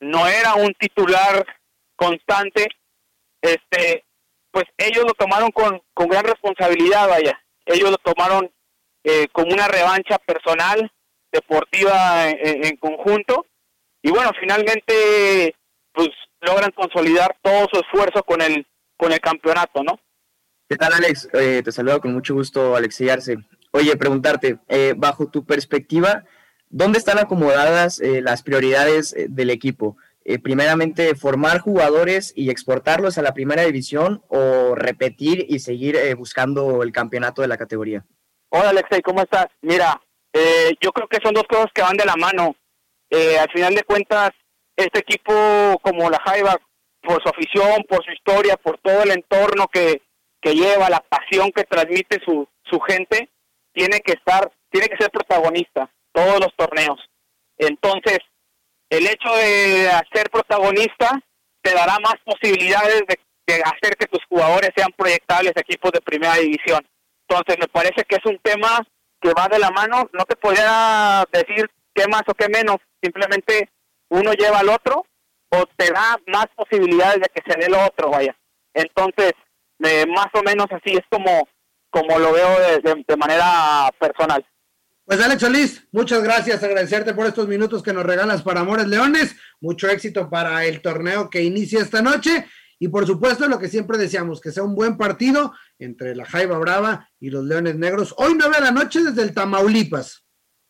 no 0.00 0.26
era 0.26 0.56
un 0.56 0.74
titular 0.74 1.46
constante, 1.94 2.66
este, 3.40 4.04
pues 4.50 4.64
ellos 4.76 5.04
lo 5.06 5.14
tomaron 5.14 5.52
con, 5.52 5.80
con 5.94 6.08
gran 6.08 6.24
responsabilidad, 6.24 7.08
vaya, 7.08 7.40
ellos 7.66 7.92
lo 7.92 7.98
tomaron 7.98 8.50
eh, 9.04 9.28
como 9.30 9.52
una 9.52 9.68
revancha 9.68 10.18
personal, 10.18 10.90
deportiva 11.30 12.30
en, 12.30 12.76
conjunto. 12.78 13.46
Y 14.02 14.10
bueno, 14.10 14.32
finalmente, 14.40 15.54
pues 15.92 16.10
logran 16.42 16.70
consolidar 16.72 17.36
todo 17.42 17.66
su 17.72 17.80
esfuerzo 17.80 18.22
con 18.22 18.42
el, 18.42 18.66
con 18.96 19.12
el 19.12 19.20
campeonato, 19.20 19.82
¿no? 19.82 19.98
¿Qué 20.68 20.76
tal, 20.76 20.92
Alex? 20.92 21.28
Eh, 21.32 21.62
te 21.64 21.72
saludo 21.72 22.00
con 22.00 22.12
mucho 22.12 22.34
gusto, 22.34 22.76
Alexey 22.76 23.08
Arce. 23.08 23.38
Oye, 23.72 23.96
preguntarte, 23.96 24.58
eh, 24.68 24.94
bajo 24.96 25.28
tu 25.28 25.44
perspectiva, 25.44 26.24
¿dónde 26.68 26.98
están 26.98 27.18
acomodadas 27.18 28.00
las 28.02 28.42
prioridades 28.42 29.14
del 29.28 29.50
equipo? 29.50 29.96
primeramente, 30.44 31.16
formar 31.16 31.58
jugadores 31.58 32.32
y 32.36 32.50
exportarlos 32.50 33.18
a 33.18 33.22
la 33.22 33.34
primera 33.34 33.62
división 33.62 34.22
o 34.28 34.76
repetir 34.76 35.46
y 35.48 35.58
seguir 35.58 35.98
buscando 36.16 36.84
el 36.84 36.92
campeonato 36.92 37.42
de 37.42 37.48
la 37.48 37.56
categoría? 37.56 38.04
Hola 38.50 38.68
Alexei, 38.68 39.00
¿cómo 39.00 39.22
estás? 39.22 39.46
Mira, 39.62 40.00
eh, 40.32 40.74
yo 40.80 40.92
creo 40.92 41.08
que 41.08 41.20
son 41.22 41.34
dos 41.34 41.44
cosas 41.48 41.70
que 41.74 41.82
van 41.82 41.96
de 41.96 42.04
la 42.04 42.16
mano. 42.16 42.54
Eh, 43.10 43.38
al 43.38 43.50
final 43.50 43.74
de 43.74 43.82
cuentas, 43.82 44.30
este 44.76 45.00
equipo 45.00 45.32
como 45.82 46.10
la 46.10 46.20
Jaiba, 46.24 46.56
por 47.02 47.22
su 47.22 47.28
afición, 47.28 47.84
por 47.88 48.04
su 48.04 48.12
historia, 48.12 48.56
por 48.56 48.78
todo 48.78 49.02
el 49.02 49.10
entorno 49.10 49.66
que, 49.68 50.02
que 50.40 50.54
lleva, 50.54 50.88
la 50.88 51.00
pasión 51.00 51.50
que 51.50 51.64
transmite 51.64 52.20
su, 52.24 52.48
su 52.64 52.80
gente, 52.80 53.28
tiene 53.72 54.00
que 54.00 54.12
estar, 54.12 54.50
tiene 54.70 54.88
que 54.88 54.96
ser 54.96 55.10
protagonista 55.10 55.90
todos 56.12 56.40
los 56.40 56.54
torneos. 56.56 57.00
Entonces, 57.58 58.18
el 58.90 59.06
hecho 59.06 59.34
de 59.34 59.88
ser 60.12 60.30
protagonista 60.30 61.20
te 61.62 61.74
dará 61.74 61.98
más 62.00 62.14
posibilidades 62.24 63.02
de, 63.08 63.18
de 63.46 63.62
hacer 63.62 63.96
que 63.96 64.06
tus 64.06 64.24
jugadores 64.28 64.70
sean 64.76 64.92
proyectables 64.96 65.52
equipos 65.56 65.92
de 65.92 66.00
primera 66.00 66.34
división. 66.36 66.86
Entonces, 67.28 67.56
me 67.58 67.68
parece 67.68 68.04
que 68.04 68.16
es 68.16 68.24
un 68.26 68.38
tema 68.38 68.86
que 69.20 69.32
va 69.32 69.48
de 69.48 69.58
la 69.58 69.70
mano. 69.70 70.10
No 70.12 70.24
te 70.24 70.36
podría 70.36 71.24
decir 71.32 71.70
qué 71.94 72.06
más 72.08 72.22
o 72.26 72.34
qué 72.34 72.48
menos. 72.48 72.76
Simplemente 73.02 73.70
uno 74.12 74.32
lleva 74.34 74.58
al 74.58 74.68
otro 74.68 75.06
o 75.50 75.66
te 75.76 75.90
da 75.90 76.18
más 76.26 76.46
posibilidades 76.54 77.20
de 77.20 77.28
que 77.34 77.42
se 77.50 77.58
dé 77.58 77.68
lo 77.68 77.84
otro, 77.84 78.10
vaya. 78.10 78.36
Entonces, 78.74 79.32
más 80.08 80.28
o 80.34 80.42
menos 80.42 80.66
así 80.70 80.94
es 80.94 81.04
como, 81.10 81.48
como 81.90 82.18
lo 82.18 82.32
veo 82.32 82.48
de, 82.80 83.16
manera 83.16 83.90
personal. 83.98 84.44
Pues 85.04 85.20
Alex 85.20 85.40
Solís, 85.40 85.88
muchas 85.92 86.22
gracias, 86.22 86.62
agradecerte 86.62 87.12
por 87.12 87.26
estos 87.26 87.48
minutos 87.48 87.82
que 87.82 87.92
nos 87.92 88.04
regalas 88.04 88.42
para 88.42 88.60
Amores 88.60 88.86
Leones, 88.86 89.36
mucho 89.60 89.88
éxito 89.88 90.30
para 90.30 90.64
el 90.64 90.80
torneo 90.80 91.28
que 91.28 91.42
inicia 91.42 91.80
esta 91.80 92.00
noche 92.00 92.46
y 92.78 92.88
por 92.88 93.06
supuesto, 93.06 93.46
lo 93.46 93.60
que 93.60 93.68
siempre 93.68 93.96
deseamos, 93.96 94.40
que 94.40 94.50
sea 94.50 94.64
un 94.64 94.74
buen 94.74 94.96
partido 94.96 95.52
entre 95.78 96.16
la 96.16 96.24
Jaiba 96.24 96.58
Brava 96.58 97.08
y 97.20 97.30
los 97.30 97.44
Leones 97.44 97.76
Negros. 97.76 98.12
Hoy 98.16 98.34
nueve 98.36 98.56
de 98.56 98.62
la 98.62 98.72
noche 98.72 99.02
desde 99.02 99.22
el 99.22 99.32
Tamaulipas. 99.32 100.24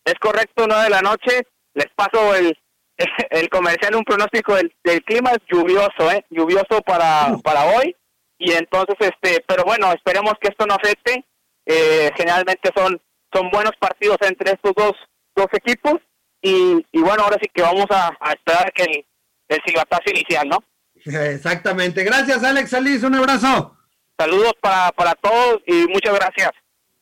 Es 0.05 0.15
correcto, 0.19 0.67
nueve 0.67 0.83
de 0.83 0.89
la 0.91 1.01
noche. 1.01 1.47
Les 1.73 1.87
paso 1.95 2.35
el, 2.35 2.55
el 3.29 3.49
comercial, 3.49 3.95
un 3.95 4.03
pronóstico 4.03 4.55
del, 4.55 4.71
clima 5.05 5.31
es 5.31 5.39
lluvioso, 5.51 6.11
¿eh? 6.11 6.25
Lluvioso 6.29 6.81
para, 6.85 7.37
para 7.43 7.65
hoy. 7.65 7.95
Y 8.37 8.51
entonces, 8.53 8.95
este, 8.99 9.43
pero 9.47 9.63
bueno, 9.63 9.91
esperemos 9.93 10.33
que 10.41 10.49
esto 10.49 10.65
no 10.65 10.75
afecte. 10.75 11.25
Eh, 11.65 12.11
generalmente 12.15 12.69
son, 12.75 13.01
son 13.33 13.49
buenos 13.49 13.73
partidos 13.79 14.17
entre 14.21 14.51
estos 14.51 14.73
dos, 14.75 14.93
dos 15.35 15.47
equipos. 15.53 15.95
Y, 16.41 16.85
y 16.91 17.01
bueno, 17.01 17.23
ahora 17.23 17.37
sí 17.41 17.49
que 17.53 17.61
vamos 17.61 17.85
a, 17.89 18.17
esperar 18.33 18.71
que 18.73 18.83
el, 18.83 19.05
el 19.47 19.61
silbatazo 19.65 20.09
inicial, 20.09 20.49
¿no? 20.49 20.63
Exactamente. 21.05 22.03
Gracias, 22.03 22.43
Alex 22.43 22.69
Salís. 22.69 23.03
Un 23.03 23.15
abrazo. 23.15 23.77
Saludos 24.17 24.53
para, 24.61 24.91
para 24.91 25.15
todos 25.15 25.61
y 25.65 25.87
muchas 25.87 26.13
gracias. 26.13 26.51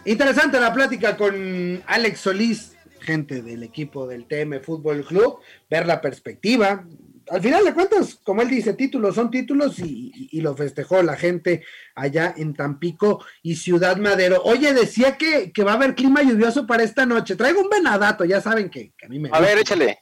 Interesante 0.06 0.60
la 0.60 0.74
plática 0.74 1.16
con 1.16 1.84
Alex 1.86 2.20
Solís, 2.20 2.76
gente 3.02 3.42
del 3.42 3.64
equipo 3.64 4.08
del 4.08 4.28
TM 4.28 4.62
Fútbol 4.62 5.04
Club, 5.06 5.40
ver 5.70 5.86
la 5.86 6.00
perspectiva. 6.00 6.86
Al 7.30 7.42
final 7.42 7.64
de 7.66 7.74
cuentas, 7.74 8.20
como 8.24 8.42
él 8.42 8.50
dice, 8.50 8.74
títulos 8.74 9.16
son 9.16 9.30
títulos 9.30 9.80
y, 9.80 10.40
lo 10.42 10.56
festejó 10.56 11.04
la 11.04 11.16
gente 11.16 11.64
allá 11.96 12.34
en 12.36 12.54
Tampico 12.54 13.24
y 13.44 13.56
Ciudad 13.56 13.98
Madero. 13.98 14.42
Oye, 14.44 14.74
decía 14.74 15.18
que, 15.18 15.52
que, 15.52 15.64
va 15.64 15.74
a 15.74 15.76
haber 15.76 15.96
clima 15.96 16.24
lluvioso 16.24 16.66
para 16.66 16.84
esta 16.84 17.06
noche. 17.06 17.36
Traigo 17.36 17.62
un 17.62 17.70
venadato, 17.70 18.26
ya 18.26 18.42
saben 18.42 18.70
que, 18.70 18.94
a 19.04 19.08
mí 19.08 19.20
me... 19.20 19.30
A 19.32 19.40
ver, 19.40 19.58
échale. 19.58 20.00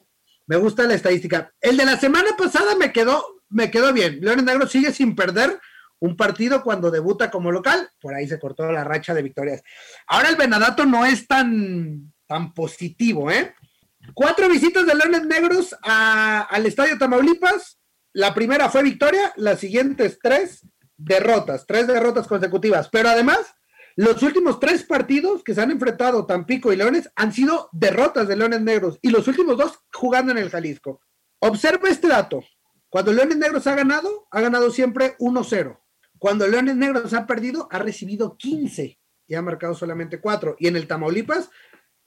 Me 0.47 0.55
gusta 0.55 0.83
la 0.83 0.95
estadística. 0.95 1.51
El 1.61 1.77
de 1.77 1.85
la 1.85 1.97
semana 1.97 2.29
pasada 2.37 2.75
me 2.75 2.91
quedó 2.91 3.39
me 3.49 3.71
quedó 3.71 3.91
bien. 3.91 4.19
Leones 4.21 4.45
Negros 4.45 4.71
sigue 4.71 4.93
sin 4.93 5.15
perder 5.15 5.59
un 5.99 6.15
partido 6.15 6.63
cuando 6.63 6.91
debuta 6.91 7.29
como 7.29 7.51
local. 7.51 7.89
Por 7.99 8.13
ahí 8.13 8.27
se 8.27 8.39
cortó 8.39 8.71
la 8.71 8.83
racha 8.83 9.13
de 9.13 9.23
victorias. 9.23 9.63
Ahora 10.07 10.29
el 10.29 10.35
Venadato 10.35 10.85
no 10.85 11.05
es 11.05 11.27
tan, 11.27 12.13
tan 12.29 12.53
positivo, 12.53 13.31
¿eh? 13.31 13.55
Cuatro 14.13 14.47
visitas 14.47 14.85
de 14.85 14.93
Leones 14.93 15.25
Negros 15.25 15.75
al 15.81 16.65
Estadio 16.65 16.97
Tamaulipas. 16.99 17.79
La 18.13 18.35
primera 18.35 18.69
fue 18.69 18.83
victoria, 18.83 19.33
las 19.35 19.59
siguientes 19.59 20.19
tres 20.21 20.65
derrotas, 20.95 21.65
tres 21.65 21.87
derrotas 21.87 22.27
consecutivas. 22.27 22.87
Pero 22.89 23.09
además, 23.09 23.39
los 23.95 24.21
últimos 24.21 24.59
tres 24.59 24.83
partidos 24.83 25.43
que 25.43 25.55
se 25.55 25.61
han 25.61 25.71
enfrentado 25.71 26.27
Tampico 26.27 26.71
y 26.71 26.75
Leones 26.75 27.09
han 27.15 27.33
sido 27.33 27.67
derrotas 27.71 28.27
de 28.27 28.37
Leones 28.37 28.61
Negros 28.61 28.99
y 29.01 29.09
los 29.09 29.27
últimos 29.27 29.57
dos 29.57 29.79
jugando 29.91 30.31
en 30.31 30.37
el 30.37 30.51
Jalisco. 30.51 31.01
Observa 31.39 31.89
este 31.89 32.07
dato. 32.07 32.43
Cuando 32.89 33.11
Leones 33.11 33.37
Negros 33.37 33.65
ha 33.65 33.75
ganado, 33.75 34.27
ha 34.29 34.39
ganado 34.39 34.69
siempre 34.69 35.17
1-0. 35.17 35.79
Cuando 36.19 36.47
Leones 36.47 36.75
Negros 36.75 37.11
ha 37.13 37.25
perdido, 37.25 37.67
ha 37.71 37.79
recibido 37.79 38.37
15 38.37 38.99
y 39.27 39.35
ha 39.35 39.41
marcado 39.41 39.73
solamente 39.73 40.19
4. 40.19 40.57
Y 40.59 40.67
en 40.67 40.75
el 40.75 40.87
Tamaulipas, 40.87 41.49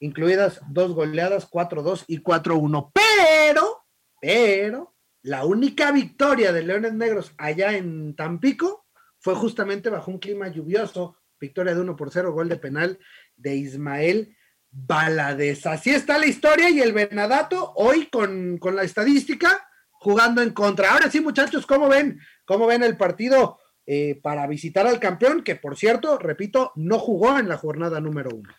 incluidas 0.03 0.61
dos 0.69 0.93
goleadas, 0.93 1.49
4-2 1.49 2.05
y 2.09 2.19
4-1. 2.19 2.91
Pero, 2.93 3.85
pero, 4.21 4.95
la 5.23 5.45
única 5.45 5.93
victoria 5.93 6.53
de 6.53 6.63
Leones 6.63 6.93
Negros 6.93 7.33
allá 7.39 7.77
en 7.77 8.17
Tampico 8.17 8.87
fue 9.21 9.37
justamente 9.37 9.91
bajo 9.91 10.11
un 10.11 10.19
clima 10.19 10.49
lluvioso. 10.49 11.17
Victoria 11.41 11.75
de 11.75 11.81
1 11.81 11.97
por 11.97 12.11
0, 12.11 12.33
gol 12.33 12.49
de 12.49 12.57
penal 12.57 12.99
de 13.37 13.55
Ismael 13.55 14.37
Baladez. 14.71 15.67
Así 15.67 15.91
está 15.91 16.19
la 16.19 16.27
historia 16.27 16.69
y 16.69 16.81
el 16.81 16.93
Venadato 16.93 17.73
hoy 17.77 18.07
con, 18.07 18.59
con 18.59 18.75
la 18.75 18.83
estadística 18.83 19.69
jugando 19.93 20.43
en 20.43 20.51
contra. 20.51 20.93
Ahora 20.93 21.11
sí, 21.11 21.21
muchachos, 21.21 21.65
¿cómo 21.65 21.89
ven? 21.89 22.19
¿Cómo 22.45 22.67
ven 22.67 22.83
el 22.83 22.97
partido 22.97 23.61
eh, 23.87 24.19
para 24.21 24.49
visitar 24.49 24.87
al 24.89 24.99
campeón? 24.99 25.45
Que 25.45 25.55
por 25.55 25.77
cierto, 25.77 26.19
repito, 26.19 26.73
no 26.75 26.99
jugó 26.99 27.39
en 27.39 27.49
la 27.49 27.57
jornada 27.57 28.01
número 28.01 28.31
uno. 28.35 28.51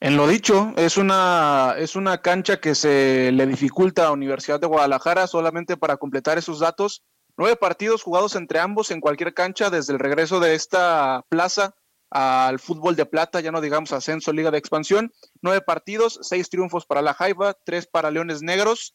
En 0.00 0.16
lo 0.16 0.28
dicho, 0.28 0.72
es 0.76 0.96
una, 0.96 1.74
es 1.76 1.96
una 1.96 2.22
cancha 2.22 2.60
que 2.60 2.76
se 2.76 3.32
le 3.32 3.46
dificulta 3.46 4.06
a 4.06 4.12
Universidad 4.12 4.60
de 4.60 4.68
Guadalajara 4.68 5.26
solamente 5.26 5.76
para 5.76 5.96
completar 5.96 6.38
esos 6.38 6.60
datos. 6.60 7.02
Nueve 7.36 7.56
partidos 7.56 8.04
jugados 8.04 8.36
entre 8.36 8.60
ambos 8.60 8.92
en 8.92 9.00
cualquier 9.00 9.34
cancha 9.34 9.70
desde 9.70 9.92
el 9.92 9.98
regreso 9.98 10.38
de 10.38 10.54
esta 10.54 11.24
plaza 11.28 11.74
al 12.10 12.58
fútbol 12.60 12.96
de 12.96 13.06
plata, 13.06 13.40
ya 13.40 13.50
no 13.50 13.60
digamos 13.60 13.92
ascenso, 13.92 14.32
liga 14.32 14.52
de 14.52 14.58
expansión. 14.58 15.12
Nueve 15.42 15.62
partidos, 15.62 16.20
seis 16.22 16.48
triunfos 16.48 16.86
para 16.86 17.02
la 17.02 17.14
Jaiba, 17.14 17.54
tres 17.64 17.88
para 17.88 18.12
Leones 18.12 18.40
Negros. 18.40 18.94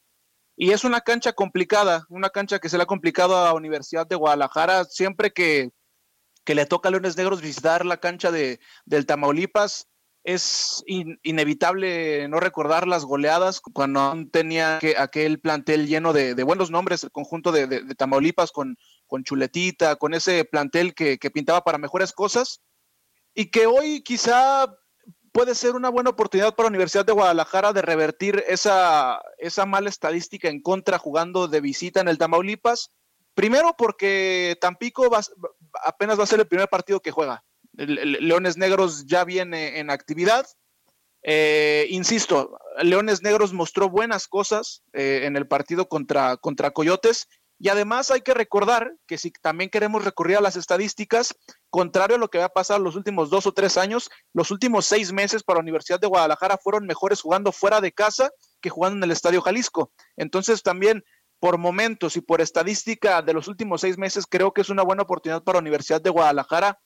Y 0.56 0.70
es 0.70 0.84
una 0.84 1.02
cancha 1.02 1.32
complicada, 1.32 2.06
una 2.08 2.30
cancha 2.30 2.60
que 2.60 2.68
se 2.68 2.76
le 2.76 2.84
ha 2.84 2.86
complicado 2.86 3.36
a 3.36 3.52
Universidad 3.52 4.06
de 4.06 4.16
Guadalajara. 4.16 4.84
Siempre 4.84 5.32
que, 5.32 5.70
le 6.46 6.66
toca 6.66 6.88
a 6.88 6.92
Leones 6.92 7.16
Negros 7.16 7.42
visitar 7.42 7.84
la 7.84 7.98
cancha 7.98 8.30
de, 8.30 8.58
del 8.84 9.04
Tamaulipas, 9.04 9.88
es 10.24 10.82
inevitable 10.86 12.26
no 12.28 12.40
recordar 12.40 12.88
las 12.88 13.04
goleadas 13.04 13.60
cuando 13.60 14.14
tenía 14.32 14.78
que, 14.80 14.96
aquel 14.96 15.38
plantel 15.38 15.86
lleno 15.86 16.14
de, 16.14 16.42
buenos 16.42 16.70
nombres, 16.70 17.04
el 17.04 17.10
conjunto 17.10 17.52
de, 17.52 17.94
Tamaulipas 17.94 18.50
con, 18.50 18.78
con, 19.06 19.22
Chuletita, 19.22 19.96
con 19.96 20.14
ese 20.14 20.46
plantel 20.46 20.94
que, 20.94 21.18
pintaba 21.30 21.62
para 21.62 21.76
mejores 21.76 22.12
cosas 22.12 22.62
y 23.34 23.50
que 23.50 23.66
hoy 23.66 24.02
quizá 24.02 24.74
puede 25.30 25.54
ser 25.54 25.74
una 25.74 25.90
buena 25.90 26.10
oportunidad 26.10 26.54
para 26.54 26.66
la 26.66 26.70
Universidad 26.70 27.04
de 27.04 27.12
Guadalajara 27.12 27.74
de 27.74 27.82
revertir 27.82 28.42
esa, 28.48 29.20
esa 29.36 29.66
mala 29.66 29.90
estadística 29.90 30.48
en 30.48 30.62
contra 30.62 30.98
jugando 30.98 31.48
de 31.48 31.60
visita 31.60 32.00
en 32.00 32.08
el 32.08 32.16
Tamaulipas. 32.16 32.92
Primero 33.34 33.74
porque 33.76 34.56
Tampico 34.60 35.10
apenas 35.84 36.18
va 36.18 36.22
a 36.22 36.26
ser 36.26 36.40
el 36.40 36.46
primer 36.46 36.68
partido 36.68 37.00
que 37.00 37.10
juega. 37.10 37.44
Leones 37.76 38.56
Negros 38.56 39.06
ya 39.06 39.24
viene 39.24 39.78
en 39.78 39.90
actividad. 39.90 40.46
Eh, 41.22 41.86
insisto, 41.90 42.58
Leones 42.82 43.22
Negros 43.22 43.52
mostró 43.52 43.88
buenas 43.88 44.28
cosas 44.28 44.82
eh, 44.92 45.22
en 45.24 45.36
el 45.36 45.46
partido 45.46 45.88
contra, 45.88 46.36
contra 46.36 46.70
Coyotes 46.70 47.28
y 47.58 47.68
además 47.68 48.10
hay 48.10 48.20
que 48.20 48.34
recordar 48.34 48.94
que 49.06 49.16
si 49.16 49.30
también 49.30 49.70
queremos 49.70 50.04
recurrir 50.04 50.36
a 50.36 50.40
las 50.40 50.56
estadísticas, 50.56 51.34
contrario 51.70 52.16
a 52.16 52.18
lo 52.18 52.28
que 52.28 52.42
ha 52.42 52.48
pasado 52.48 52.80
los 52.80 52.96
últimos 52.96 53.30
dos 53.30 53.46
o 53.46 53.52
tres 53.52 53.78
años, 53.78 54.10
los 54.32 54.50
últimos 54.50 54.86
seis 54.86 55.12
meses 55.12 55.42
para 55.42 55.58
la 55.58 55.62
Universidad 55.62 56.00
de 56.00 56.08
Guadalajara 56.08 56.58
fueron 56.58 56.86
mejores 56.86 57.22
jugando 57.22 57.52
fuera 57.52 57.80
de 57.80 57.92
casa 57.92 58.30
que 58.60 58.70
jugando 58.70 58.98
en 58.98 59.04
el 59.04 59.12
Estadio 59.12 59.40
Jalisco. 59.40 59.92
Entonces 60.16 60.62
también 60.62 61.04
por 61.40 61.58
momentos 61.58 62.16
y 62.16 62.20
por 62.20 62.40
estadística 62.40 63.22
de 63.22 63.34
los 63.34 63.48
últimos 63.48 63.80
seis 63.80 63.98
meses, 63.98 64.26
creo 64.28 64.52
que 64.52 64.62
es 64.62 64.70
una 64.70 64.82
buena 64.82 65.02
oportunidad 65.02 65.42
para 65.42 65.56
la 65.56 65.62
Universidad 65.62 66.00
de 66.00 66.10
Guadalajara 66.10 66.78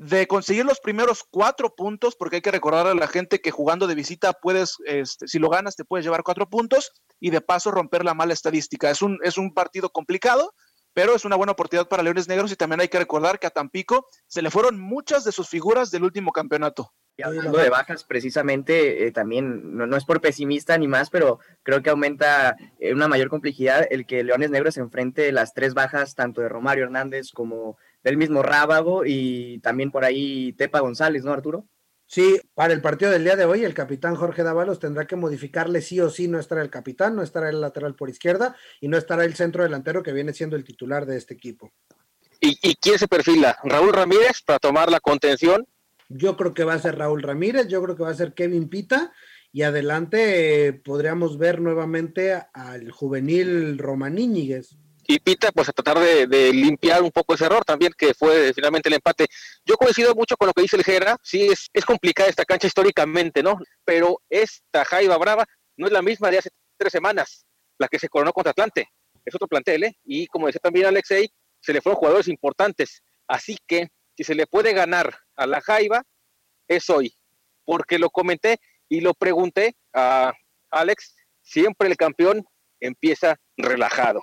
de 0.00 0.26
conseguir 0.26 0.64
los 0.64 0.80
primeros 0.80 1.24
cuatro 1.30 1.74
puntos, 1.74 2.16
porque 2.16 2.36
hay 2.36 2.42
que 2.42 2.50
recordar 2.50 2.86
a 2.86 2.94
la 2.94 3.06
gente 3.06 3.42
que 3.42 3.50
jugando 3.50 3.86
de 3.86 3.94
visita 3.94 4.32
puedes, 4.32 4.78
este, 4.86 5.28
si 5.28 5.38
lo 5.38 5.50
ganas, 5.50 5.76
te 5.76 5.84
puedes 5.84 6.06
llevar 6.06 6.22
cuatro 6.22 6.48
puntos 6.48 6.92
y 7.20 7.28
de 7.28 7.42
paso 7.42 7.70
romper 7.70 8.02
la 8.02 8.14
mala 8.14 8.32
estadística. 8.32 8.88
Es 8.90 9.02
un, 9.02 9.18
es 9.22 9.36
un 9.36 9.52
partido 9.52 9.90
complicado, 9.90 10.54
pero 10.94 11.14
es 11.14 11.26
una 11.26 11.36
buena 11.36 11.52
oportunidad 11.52 11.86
para 11.86 12.02
Leones 12.02 12.28
Negros 12.28 12.50
y 12.50 12.56
también 12.56 12.80
hay 12.80 12.88
que 12.88 12.98
recordar 12.98 13.38
que 13.38 13.46
a 13.46 13.50
Tampico 13.50 14.06
se 14.26 14.40
le 14.40 14.50
fueron 14.50 14.80
muchas 14.80 15.22
de 15.24 15.32
sus 15.32 15.50
figuras 15.50 15.90
del 15.90 16.04
último 16.04 16.32
campeonato. 16.32 16.94
Y 17.18 17.22
hablando 17.22 17.58
de 17.58 17.68
bajas, 17.68 18.04
precisamente, 18.04 19.06
eh, 19.06 19.12
también, 19.12 19.76
no, 19.76 19.86
no, 19.86 19.98
es 19.98 20.06
por 20.06 20.22
pesimista 20.22 20.78
ni 20.78 20.88
más, 20.88 21.10
pero 21.10 21.40
creo 21.62 21.82
que 21.82 21.90
aumenta 21.90 22.56
eh, 22.78 22.94
una 22.94 23.08
mayor 23.08 23.28
complejidad 23.28 23.86
el 23.90 24.06
que 24.06 24.24
Leones 24.24 24.48
Negros 24.48 24.78
enfrente 24.78 25.30
las 25.30 25.52
tres 25.52 25.74
bajas, 25.74 26.14
tanto 26.14 26.40
de 26.40 26.48
Romario 26.48 26.84
Hernández 26.84 27.32
como 27.32 27.76
del 28.02 28.16
mismo 28.16 28.42
Rábago 28.42 29.04
y 29.04 29.58
también 29.60 29.90
por 29.90 30.04
ahí 30.04 30.52
Tepa 30.54 30.80
González, 30.80 31.24
¿no, 31.24 31.32
Arturo? 31.32 31.66
Sí, 32.06 32.40
para 32.54 32.72
el 32.72 32.80
partido 32.80 33.12
del 33.12 33.22
día 33.22 33.36
de 33.36 33.44
hoy, 33.44 33.64
el 33.64 33.72
capitán 33.72 34.16
Jorge 34.16 34.42
Dávalos 34.42 34.80
tendrá 34.80 35.06
que 35.06 35.14
modificarle 35.14 35.80
sí 35.80 36.00
o 36.00 36.10
sí, 36.10 36.26
no 36.26 36.40
estará 36.40 36.60
el 36.60 36.70
capitán, 36.70 37.14
no 37.14 37.22
estará 37.22 37.48
el 37.48 37.60
lateral 37.60 37.94
por 37.94 38.10
izquierda 38.10 38.56
y 38.80 38.88
no 38.88 38.98
estará 38.98 39.24
el 39.24 39.34
centro 39.34 39.62
delantero 39.62 40.02
que 40.02 40.12
viene 40.12 40.32
siendo 40.32 40.56
el 40.56 40.64
titular 40.64 41.06
de 41.06 41.16
este 41.16 41.34
equipo. 41.34 41.70
¿Y, 42.40 42.58
y 42.62 42.74
quién 42.76 42.98
se 42.98 43.06
perfila? 43.06 43.56
¿Raúl 43.62 43.92
Ramírez 43.92 44.42
para 44.44 44.58
tomar 44.58 44.90
la 44.90 44.98
contención? 44.98 45.68
Yo 46.08 46.36
creo 46.36 46.52
que 46.52 46.64
va 46.64 46.74
a 46.74 46.80
ser 46.80 46.98
Raúl 46.98 47.22
Ramírez, 47.22 47.68
yo 47.68 47.80
creo 47.80 47.94
que 47.94 48.02
va 48.02 48.10
a 48.10 48.14
ser 48.14 48.34
Kevin 48.34 48.68
Pita 48.68 49.12
y 49.52 49.62
adelante 49.62 50.66
eh, 50.66 50.72
podríamos 50.72 51.38
ver 51.38 51.60
nuevamente 51.60 52.42
al 52.52 52.90
juvenil 52.90 53.78
Romaníñiguez 53.78 54.76
y 55.10 55.18
Pita 55.18 55.50
pues 55.50 55.68
a 55.68 55.72
tratar 55.72 55.98
de, 55.98 56.52
limpiar 56.52 57.02
un 57.02 57.10
poco 57.10 57.34
ese 57.34 57.44
error 57.44 57.64
también 57.64 57.92
que 57.98 58.14
fue 58.14 58.52
finalmente 58.54 58.88
el 58.88 58.94
empate. 58.94 59.26
Yo 59.64 59.76
coincido 59.76 60.14
mucho 60.14 60.36
con 60.36 60.46
lo 60.46 60.52
que 60.52 60.62
dice 60.62 60.76
el 60.76 60.84
Gera, 60.84 61.16
sí 61.20 61.48
es, 61.48 61.68
es 61.72 61.84
complicada 61.84 62.28
esta 62.28 62.44
cancha 62.44 62.68
históricamente, 62.68 63.42
¿no? 63.42 63.58
Pero 63.84 64.22
esta 64.30 64.84
Jaiba 64.84 65.16
Brava 65.18 65.44
no 65.76 65.86
es 65.86 65.92
la 65.92 66.00
misma 66.00 66.30
de 66.30 66.38
hace 66.38 66.50
tres 66.76 66.92
semanas, 66.92 67.44
la 67.76 67.88
que 67.88 67.98
se 67.98 68.08
coronó 68.08 68.32
contra 68.32 68.52
Atlante, 68.52 68.88
es 69.24 69.34
otro 69.34 69.48
plantel, 69.48 69.82
¿eh? 69.82 69.96
Y 70.04 70.28
como 70.28 70.46
decía 70.46 70.60
también 70.62 70.86
Alexei, 70.86 71.28
se 71.60 71.72
le 71.72 71.80
fueron 71.80 71.98
jugadores 71.98 72.28
importantes, 72.28 73.02
así 73.26 73.58
que 73.66 73.88
si 74.16 74.22
se 74.22 74.36
le 74.36 74.46
puede 74.46 74.72
ganar 74.72 75.18
a 75.34 75.46
la 75.48 75.60
Jaiba, 75.60 76.04
es 76.68 76.88
hoy, 76.88 77.12
porque 77.64 77.98
lo 77.98 78.10
comenté 78.10 78.60
y 78.88 79.00
lo 79.00 79.14
pregunté 79.14 79.74
a 79.92 80.32
Alex, 80.70 81.16
siempre 81.42 81.88
el 81.88 81.96
campeón 81.96 82.44
empieza 82.78 83.34
relajado. 83.56 84.22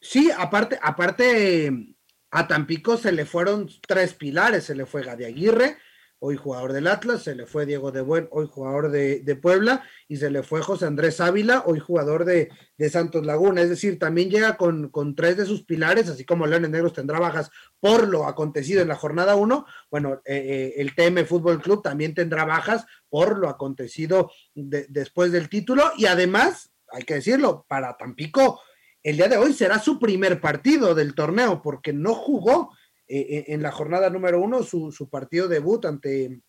Sí, 0.00 0.30
aparte, 0.36 0.78
aparte, 0.82 1.94
a 2.30 2.48
Tampico 2.48 2.96
se 2.96 3.12
le 3.12 3.26
fueron 3.26 3.68
tres 3.86 4.14
pilares, 4.14 4.64
se 4.64 4.74
le 4.74 4.86
fue 4.86 5.02
Gadi 5.02 5.24
Aguirre, 5.24 5.76
hoy 6.20 6.36
jugador 6.36 6.72
del 6.72 6.86
Atlas, 6.86 7.22
se 7.22 7.34
le 7.34 7.44
fue 7.44 7.66
Diego 7.66 7.92
de 7.92 8.02
Buen, 8.02 8.28
hoy 8.30 8.46
jugador 8.50 8.90
de, 8.90 9.38
Puebla, 9.42 9.82
y 10.06 10.16
se 10.16 10.30
le 10.30 10.42
fue 10.42 10.62
José 10.62 10.86
Andrés 10.86 11.20
Ávila, 11.20 11.64
hoy 11.66 11.80
jugador 11.80 12.24
de, 12.24 12.50
Santos 12.90 13.26
Laguna. 13.26 13.62
Es 13.62 13.68
decir, 13.68 13.98
también 13.98 14.30
llega 14.30 14.56
con, 14.56 14.90
con, 14.90 15.14
tres 15.14 15.36
de 15.36 15.46
sus 15.46 15.64
pilares, 15.64 16.08
así 16.08 16.24
como 16.24 16.46
Leones 16.46 16.70
Negros 16.70 16.92
tendrá 16.92 17.18
bajas 17.18 17.50
por 17.78 18.08
lo 18.08 18.26
acontecido 18.26 18.80
en 18.80 18.88
la 18.88 18.96
jornada 18.96 19.34
uno. 19.34 19.66
Bueno, 19.90 20.22
eh, 20.24 20.36
eh, 20.36 20.74
el 20.76 20.94
TM 20.94 21.26
Fútbol 21.26 21.60
Club 21.60 21.82
también 21.82 22.14
tendrá 22.14 22.44
bajas 22.44 22.86
por 23.08 23.38
lo 23.38 23.48
acontecido 23.48 24.30
después 24.54 25.32
del 25.32 25.48
título, 25.48 25.90
y 25.96 26.06
además, 26.06 26.70
hay 26.90 27.02
que 27.02 27.14
decirlo, 27.14 27.66
para 27.68 27.96
Tampico 27.96 28.60
el 29.02 29.16
día 29.16 29.28
de 29.28 29.38
hoy 29.38 29.52
será 29.52 29.78
su 29.78 29.98
primer 29.98 30.40
partido 30.40 30.94
del 30.94 31.14
torneo 31.14 31.62
porque 31.62 31.92
no 31.92 32.14
jugó 32.14 32.70
eh, 33.08 33.18
eh, 33.20 33.44
en 33.48 33.62
la 33.62 33.72
jornada 33.72 34.10
número 34.10 34.40
uno 34.40 34.62
su, 34.62 35.08
partido 35.10 35.48
debut 35.48 35.84
ante 35.84 36.42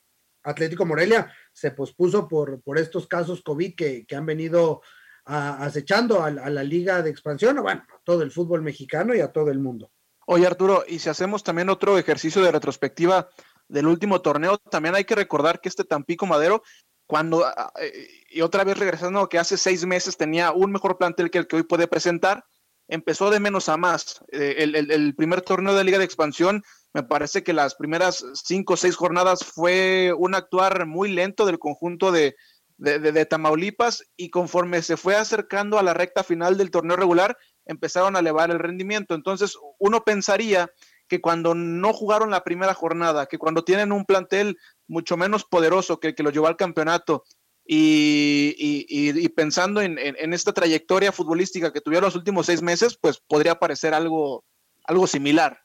Atlético 0.43 0.85
Morelia. 0.85 1.33
Se 1.53 1.71
pospuso 1.71 2.27
por, 2.27 2.61
por 2.61 2.77
estos 2.77 3.07
casos 3.07 3.41
COVID 3.41 3.75
que, 3.75 4.05
han 4.15 4.25
venido 4.25 4.81
acechando 5.25 6.23
a, 6.23 6.31
la 6.31 6.63
liga 6.63 7.01
de 7.01 7.09
expansión, 7.09 7.61
bueno, 7.61 7.83
a 7.89 8.01
todo 8.03 8.23
el 8.23 8.31
fútbol 8.31 8.61
mexicano 8.61 9.15
y 9.15 9.21
a 9.21 9.31
todo 9.31 9.49
el 9.49 9.59
mundo. 9.59 9.91
Oye 10.27 10.45
Arturo, 10.45 10.83
y 10.87 10.99
si 10.99 11.09
hacemos 11.09 11.43
también 11.43 11.69
otro 11.69 11.97
ejercicio 11.97 12.41
de 12.41 12.51
retrospectiva 12.51 13.29
del 13.67 13.87
último 13.87 14.21
torneo, 14.21 14.57
también 14.57 14.95
hay 14.95 15.05
que 15.05 15.15
recordar 15.15 15.61
que 15.61 15.69
este 15.69 15.83
Tampico 15.83 16.25
Madero 16.25 16.63
cuando, 17.11 17.45
eh, 17.77 18.07
y 18.29 18.39
otra 18.39 18.63
vez 18.63 18.77
regresando, 18.77 19.27
que 19.27 19.37
hace 19.37 19.57
seis 19.57 19.85
meses 19.85 20.15
tenía 20.15 20.53
un 20.53 20.71
mejor 20.71 20.97
plantel 20.97 21.29
que 21.29 21.39
el 21.39 21.47
que 21.47 21.57
hoy 21.57 21.63
puede 21.63 21.85
presentar, 21.85 22.45
empezó 22.87 23.29
de 23.29 23.41
menos 23.41 23.67
a 23.67 23.75
más. 23.75 24.23
Eh, 24.31 24.55
el, 24.59 25.13
primer 25.13 25.41
torneo 25.41 25.75
de 25.75 25.83
Liga 25.83 25.97
de 25.97 26.05
Expansión, 26.05 26.63
me 26.93 27.03
parece 27.03 27.43
que 27.43 27.51
las 27.51 27.75
primeras 27.75 28.23
cinco 28.45 28.75
o 28.75 28.77
seis 28.77 28.95
jornadas 28.95 29.43
fue 29.43 30.13
un 30.17 30.35
actuar 30.35 30.85
muy 30.85 31.11
lento 31.11 31.45
del 31.45 31.59
conjunto 31.59 32.13
de, 32.13 32.37
de, 32.77 33.25
Tamaulipas 33.25 34.05
y 34.15 34.29
conforme 34.29 34.81
se 34.81 34.95
fue 34.95 35.17
acercando 35.17 35.79
a 35.79 35.83
la 35.83 35.93
recta 35.93 36.23
final 36.23 36.57
del 36.57 36.71
torneo 36.71 36.95
regular, 36.95 37.37
empezaron 37.65 38.15
a 38.15 38.19
elevar 38.19 38.51
el 38.51 38.59
rendimiento. 38.59 39.15
Entonces, 39.15 39.57
uno 39.79 40.05
pensaría 40.05 40.71
que 41.09 41.19
cuando 41.19 41.55
no 41.55 41.91
jugaron 41.91 42.31
la 42.31 42.45
primera 42.45 42.73
jornada, 42.73 43.25
que 43.25 43.37
cuando 43.37 43.65
tienen 43.65 43.91
un 43.91 44.05
plantel 44.05 44.57
mucho 44.91 45.17
menos 45.17 45.45
poderoso 45.45 45.99
que 45.99 46.09
el 46.09 46.15
que 46.15 46.23
lo 46.23 46.31
llevó 46.31 46.47
al 46.47 46.57
campeonato 46.57 47.23
y, 47.65 49.29
pensando 49.29 49.81
en, 49.81 49.97
esta 50.33 50.51
trayectoria 50.51 51.11
futbolística 51.11 51.71
que 51.71 51.81
tuvieron 51.81 52.05
los 52.05 52.15
últimos 52.15 52.47
seis 52.47 52.61
meses, 52.61 52.97
pues 52.99 53.21
podría 53.25 53.55
parecer 53.55 53.93
algo, 53.93 54.43
algo 54.83 55.07
similar. 55.07 55.59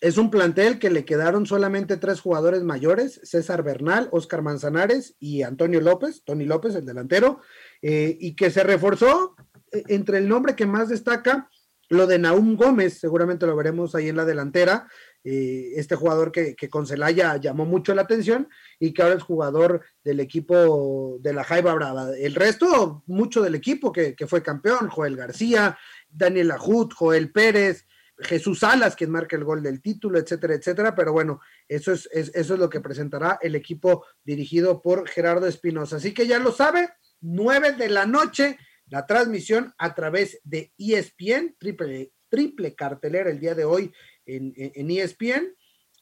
Es 0.00 0.18
un 0.18 0.30
plantel 0.30 0.78
que 0.78 0.90
le 0.90 1.04
quedaron 1.04 1.46
solamente 1.46 1.96
tres 1.96 2.20
jugadores 2.20 2.62
mayores, 2.62 3.20
César 3.22 3.62
Bernal, 3.62 4.08
Oscar 4.10 4.42
Manzanares 4.42 5.14
y 5.20 5.42
Antonio 5.42 5.80
López, 5.80 6.22
Tony 6.24 6.44
López, 6.44 6.74
el 6.74 6.84
delantero, 6.84 7.40
eh, 7.80 8.16
y 8.20 8.34
que 8.34 8.50
se 8.50 8.64
reforzó 8.64 9.36
eh, 9.70 9.84
entre 9.88 10.18
el 10.18 10.28
nombre 10.28 10.56
que 10.56 10.66
más 10.66 10.88
destaca 10.88 11.48
lo 11.88 12.06
de 12.06 12.18
Naum 12.18 12.56
Gómez, 12.56 12.98
seguramente 12.98 13.46
lo 13.46 13.56
veremos 13.56 13.94
ahí 13.94 14.08
en 14.08 14.16
la 14.16 14.24
delantera, 14.24 14.88
eh, 15.26 15.72
este 15.76 15.96
jugador 15.96 16.30
que, 16.30 16.54
con 16.68 16.86
Celaya 16.86 17.38
llamó 17.38 17.64
mucho 17.64 17.94
la 17.94 18.02
atención 18.02 18.46
y 18.78 18.92
que 18.92 19.02
ahora 19.02 19.14
es 19.16 19.22
jugador 19.22 19.82
del 20.04 20.20
equipo 20.20 21.16
de 21.20 21.32
la 21.32 21.44
Jaiba 21.44 21.72
Brava. 21.74 22.10
El 22.16 22.34
resto, 22.34 23.02
mucho 23.06 23.40
del 23.40 23.54
equipo 23.54 23.90
que, 23.90 24.14
fue 24.28 24.42
campeón, 24.42 24.88
Joel 24.88 25.16
García, 25.16 25.78
Daniel 26.08 26.50
Ajut, 26.50 26.92
Joel 26.92 27.32
Pérez, 27.32 27.86
Jesús 28.18 28.60
Salas, 28.60 28.94
quien 28.94 29.10
marca 29.10 29.34
el 29.34 29.44
gol 29.44 29.62
del 29.62 29.80
título, 29.80 30.18
etcétera, 30.18 30.54
etcétera. 30.54 30.94
Pero 30.94 31.12
bueno, 31.12 31.40
eso 31.66 31.92
es, 31.92 32.06
eso 32.12 32.54
es 32.54 32.60
lo 32.60 32.68
que 32.68 32.80
presentará 32.80 33.38
el 33.40 33.54
equipo 33.54 34.04
dirigido 34.22 34.82
por 34.82 35.08
Gerardo 35.08 35.46
Espinosa. 35.46 35.96
Así 35.96 36.12
que 36.12 36.26
ya 36.26 36.38
lo 36.38 36.52
sabe, 36.52 36.90
nueve 37.20 37.72
de 37.72 37.88
la 37.88 38.04
noche 38.04 38.58
la 38.88 39.06
transmisión 39.06 39.74
a 39.78 39.94
través 39.94 40.40
de 40.44 40.72
ESPN, 40.78 41.56
triple, 41.58 42.12
triple 42.28 42.74
cartelera 42.74 43.30
el 43.30 43.40
día 43.40 43.54
de 43.54 43.64
hoy 43.64 43.92
en, 44.26 44.52
en, 44.56 44.90
ESPN, 44.90 45.54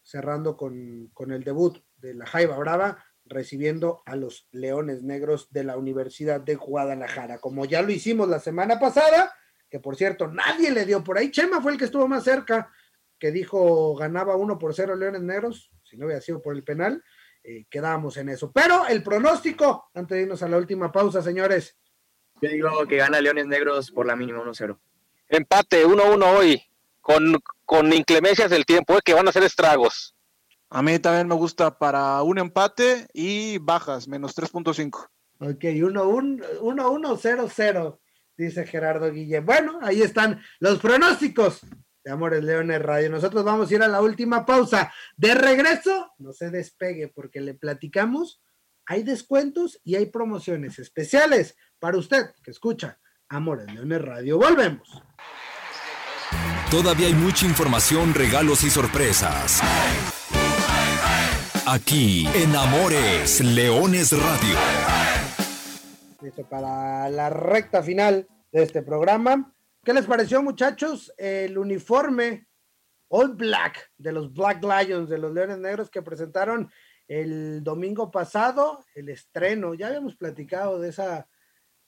cerrando 0.02 0.56
con, 0.56 1.10
el 1.30 1.44
debut 1.44 1.78
de 1.96 2.14
la 2.14 2.26
Jaiba 2.26 2.56
Brava, 2.58 3.04
recibiendo 3.24 4.02
a 4.06 4.16
los 4.16 4.48
Leones 4.50 5.02
Negros 5.02 5.50
de 5.50 5.64
la 5.64 5.76
Universidad 5.76 6.40
de 6.40 6.56
Guadalajara. 6.56 7.38
Como 7.38 7.64
ya 7.64 7.82
lo 7.82 7.92
hicimos 7.92 8.28
la 8.28 8.40
semana 8.40 8.78
pasada, 8.78 9.32
que 9.70 9.80
por 9.80 9.96
cierto 9.96 10.28
nadie 10.28 10.70
le 10.70 10.84
dio 10.84 11.02
por 11.02 11.18
ahí, 11.18 11.30
Chema 11.30 11.60
fue 11.60 11.72
el 11.72 11.78
que 11.78 11.86
estuvo 11.86 12.08
más 12.08 12.24
cerca, 12.24 12.70
que 13.18 13.30
dijo 13.30 13.94
ganaba 13.94 14.36
uno 14.36 14.58
por 14.58 14.74
cero 14.74 14.96
Leones 14.96 15.22
Negros, 15.22 15.70
si 15.82 15.96
no 15.96 16.06
hubiera 16.06 16.20
sido 16.20 16.42
por 16.42 16.54
el 16.54 16.64
penal, 16.64 17.02
eh, 17.44 17.66
quedábamos 17.70 18.16
en 18.16 18.28
eso. 18.28 18.52
Pero 18.52 18.86
el 18.86 19.02
pronóstico, 19.02 19.90
antes 19.94 20.16
de 20.16 20.22
irnos 20.22 20.42
a 20.42 20.48
la 20.48 20.58
última 20.58 20.90
pausa, 20.90 21.22
señores, 21.22 21.76
yo 22.40 22.48
digo 22.50 22.86
que 22.88 22.96
gana 22.96 23.20
Leones 23.20 23.46
Negros 23.46 23.92
por 23.92 24.04
la 24.04 24.16
mínima 24.16 24.42
1-0. 24.42 24.76
Empate 25.28 25.86
1-1 25.86 26.36
hoy, 26.36 26.62
con, 27.02 27.38
con 27.66 27.92
inclemencias 27.92 28.50
del 28.50 28.64
tiempo, 28.64 28.96
eh, 28.96 29.02
que 29.04 29.12
van 29.12 29.28
a 29.28 29.32
ser 29.32 29.42
estragos. 29.42 30.16
A 30.70 30.80
mí 30.82 30.98
también 30.98 31.28
me 31.28 31.34
gusta 31.34 31.78
para 31.78 32.22
un 32.22 32.38
empate 32.38 33.06
y 33.12 33.58
bajas, 33.58 34.08
menos 34.08 34.34
3.5. 34.34 35.10
Ok, 35.40 35.64
1-1-0-0, 35.64 37.98
dice 38.38 38.66
Gerardo 38.66 39.12
Guille. 39.12 39.40
Bueno, 39.40 39.78
ahí 39.82 40.00
están 40.00 40.40
los 40.60 40.78
pronósticos 40.78 41.60
de 42.04 42.10
Amores 42.10 42.42
Leones 42.42 42.80
Radio. 42.80 43.10
Nosotros 43.10 43.44
vamos 43.44 43.70
a 43.70 43.74
ir 43.74 43.82
a 43.82 43.88
la 43.88 44.00
última 44.00 44.46
pausa. 44.46 44.90
De 45.16 45.34
regreso, 45.34 46.14
no 46.18 46.32
se 46.32 46.48
despegue 46.50 47.08
porque 47.08 47.42
le 47.42 47.52
platicamos. 47.54 48.40
Hay 48.86 49.02
descuentos 49.02 49.78
y 49.84 49.96
hay 49.96 50.06
promociones 50.06 50.78
especiales 50.78 51.54
para 51.78 51.98
usted 51.98 52.30
que 52.42 52.50
escucha 52.50 52.98
Amores 53.28 53.70
Leones 53.72 54.00
Radio. 54.02 54.38
Volvemos. 54.38 55.02
Todavía 56.72 57.08
hay 57.08 57.12
mucha 57.12 57.44
información, 57.44 58.14
regalos 58.14 58.64
y 58.64 58.70
sorpresas. 58.70 59.60
Aquí 61.66 62.26
en 62.34 62.56
Amores 62.56 63.42
Leones 63.42 64.10
Radio. 64.12 64.56
Listo 66.22 66.48
para 66.48 67.10
la 67.10 67.28
recta 67.28 67.82
final 67.82 68.26
de 68.50 68.62
este 68.62 68.80
programa. 68.80 69.52
¿Qué 69.84 69.92
les 69.92 70.06
pareció, 70.06 70.42
muchachos? 70.42 71.12
El 71.18 71.58
uniforme 71.58 72.46
All 73.08 73.34
Black, 73.34 73.92
de 73.98 74.12
los 74.12 74.32
Black 74.32 74.64
Lions, 74.64 75.10
de 75.10 75.18
los 75.18 75.30
Leones 75.30 75.58
Negros 75.58 75.90
que 75.90 76.00
presentaron 76.00 76.70
el 77.06 77.62
domingo 77.62 78.10
pasado 78.10 78.82
el 78.94 79.10
estreno. 79.10 79.74
Ya 79.74 79.88
habíamos 79.88 80.16
platicado 80.16 80.80
de 80.80 80.88
esa 80.88 81.28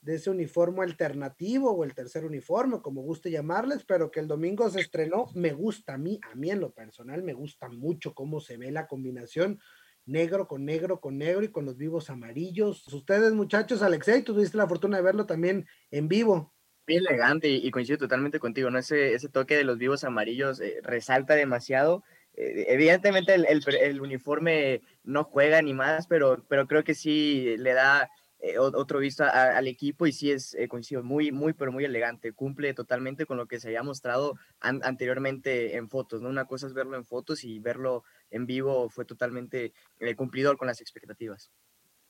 de 0.04 0.16
ese 0.16 0.28
uniforme 0.28 0.82
alternativo 0.82 1.70
o 1.70 1.82
el 1.82 1.94
tercer 1.94 2.26
uniforme, 2.26 2.82
como 2.82 3.00
guste 3.00 3.30
llamarles, 3.30 3.84
pero 3.84 4.10
que 4.10 4.20
el 4.20 4.28
domingo 4.28 4.68
se 4.68 4.80
estrenó, 4.80 5.30
me 5.34 5.52
gusta 5.52 5.94
a 5.94 5.98
mí, 5.98 6.20
a 6.30 6.34
mí 6.34 6.50
en 6.50 6.60
lo 6.60 6.72
personal 6.72 7.22
me 7.22 7.32
gusta 7.32 7.70
mucho 7.70 8.14
cómo 8.14 8.40
se 8.40 8.58
ve 8.58 8.70
la 8.70 8.86
combinación 8.86 9.60
negro 10.06 10.46
con 10.46 10.66
negro 10.66 11.00
con 11.00 11.16
negro 11.16 11.42
y 11.42 11.48
con 11.48 11.64
los 11.64 11.78
vivos 11.78 12.10
amarillos. 12.10 12.86
Ustedes 12.92 13.32
muchachos, 13.32 13.80
Alexei, 13.80 14.22
tuviste 14.22 14.58
la 14.58 14.68
fortuna 14.68 14.98
de 14.98 15.02
verlo 15.02 15.24
también 15.24 15.66
en 15.90 16.08
vivo. 16.08 16.52
Muy 16.86 16.98
elegante 16.98 17.48
y, 17.48 17.70
coincido 17.70 17.96
totalmente 17.96 18.38
contigo, 18.38 18.68
¿no? 18.68 18.78
Ese, 18.78 19.14
ese 19.14 19.30
toque 19.30 19.56
de 19.56 19.64
los 19.64 19.78
vivos 19.78 20.04
amarillos 20.04 20.60
eh, 20.60 20.80
resalta 20.82 21.34
demasiado. 21.34 22.04
Eh, 22.34 22.66
evidentemente 22.68 23.32
el, 23.32 23.46
el, 23.46 24.00
uniforme 24.02 24.82
no 25.02 25.24
juega 25.24 25.62
ni 25.62 25.72
más, 25.72 26.06
pero, 26.06 26.44
pero 26.46 26.66
creo 26.66 26.84
que 26.84 26.94
sí 26.94 27.56
le 27.56 27.72
da 27.72 28.10
eh, 28.46 28.58
otro 28.58 28.98
visto 28.98 29.24
al 29.24 29.66
equipo 29.68 30.06
y 30.06 30.12
sí 30.12 30.30
es, 30.30 30.56
coincido, 30.68 31.02
muy, 31.02 31.32
muy, 31.32 31.52
pero 31.54 31.72
muy 31.72 31.84
elegante. 31.84 32.32
Cumple 32.32 32.74
totalmente 32.74 33.24
con 33.26 33.36
lo 33.36 33.46
que 33.46 33.58
se 33.58 33.68
había 33.68 33.82
mostrado 33.82 34.34
anteriormente 34.60 35.76
en 35.76 35.88
fotos, 35.88 36.20
¿no? 36.20 36.28
Una 36.28 36.44
cosa 36.44 36.66
es 36.66 36.74
verlo 36.74 36.96
en 36.96 37.04
fotos 37.04 37.44
y 37.44 37.58
verlo 37.58 38.04
en 38.30 38.46
vivo 38.46 38.90
fue 38.90 39.04
totalmente 39.04 39.72
cumplidor 40.16 40.58
con 40.58 40.66
las 40.66 40.80
expectativas. 40.80 41.50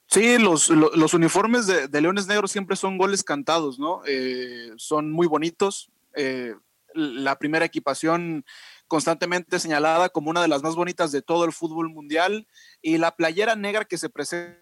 Sí, 0.07 0.38
los, 0.38 0.68
los, 0.68 1.14
uniformes 1.14 1.66
de, 1.66 2.01
Leones 2.01 2.27
Negros 2.27 2.53
siempre 2.53 2.77
son 2.77 2.99
goles 2.99 3.25
cantados, 3.25 3.79
¿no? 3.79 4.03
Eh, 4.07 4.70
son 4.77 5.11
muy 5.11 5.27
bonitos. 5.27 5.90
Eh, 6.14 6.55
la 6.94 7.37
primera 7.38 7.64
equipación 7.64 8.44
constantemente 8.87 9.59
señalada 9.59 10.11
como 10.11 10.31
una 10.31 10.42
de 10.42 10.49
las 10.49 10.62
más 10.62 10.77
bonitas 10.77 11.11
de 11.11 11.23
todo 11.23 11.44
el 11.44 11.53
fútbol 11.53 11.88
mundial 11.88 12.47
y 12.81 12.99
la 12.99 13.16
playera 13.16 13.57
negra 13.57 13.85
que 13.85 13.99
se 13.99 14.09
presenta 14.09 14.61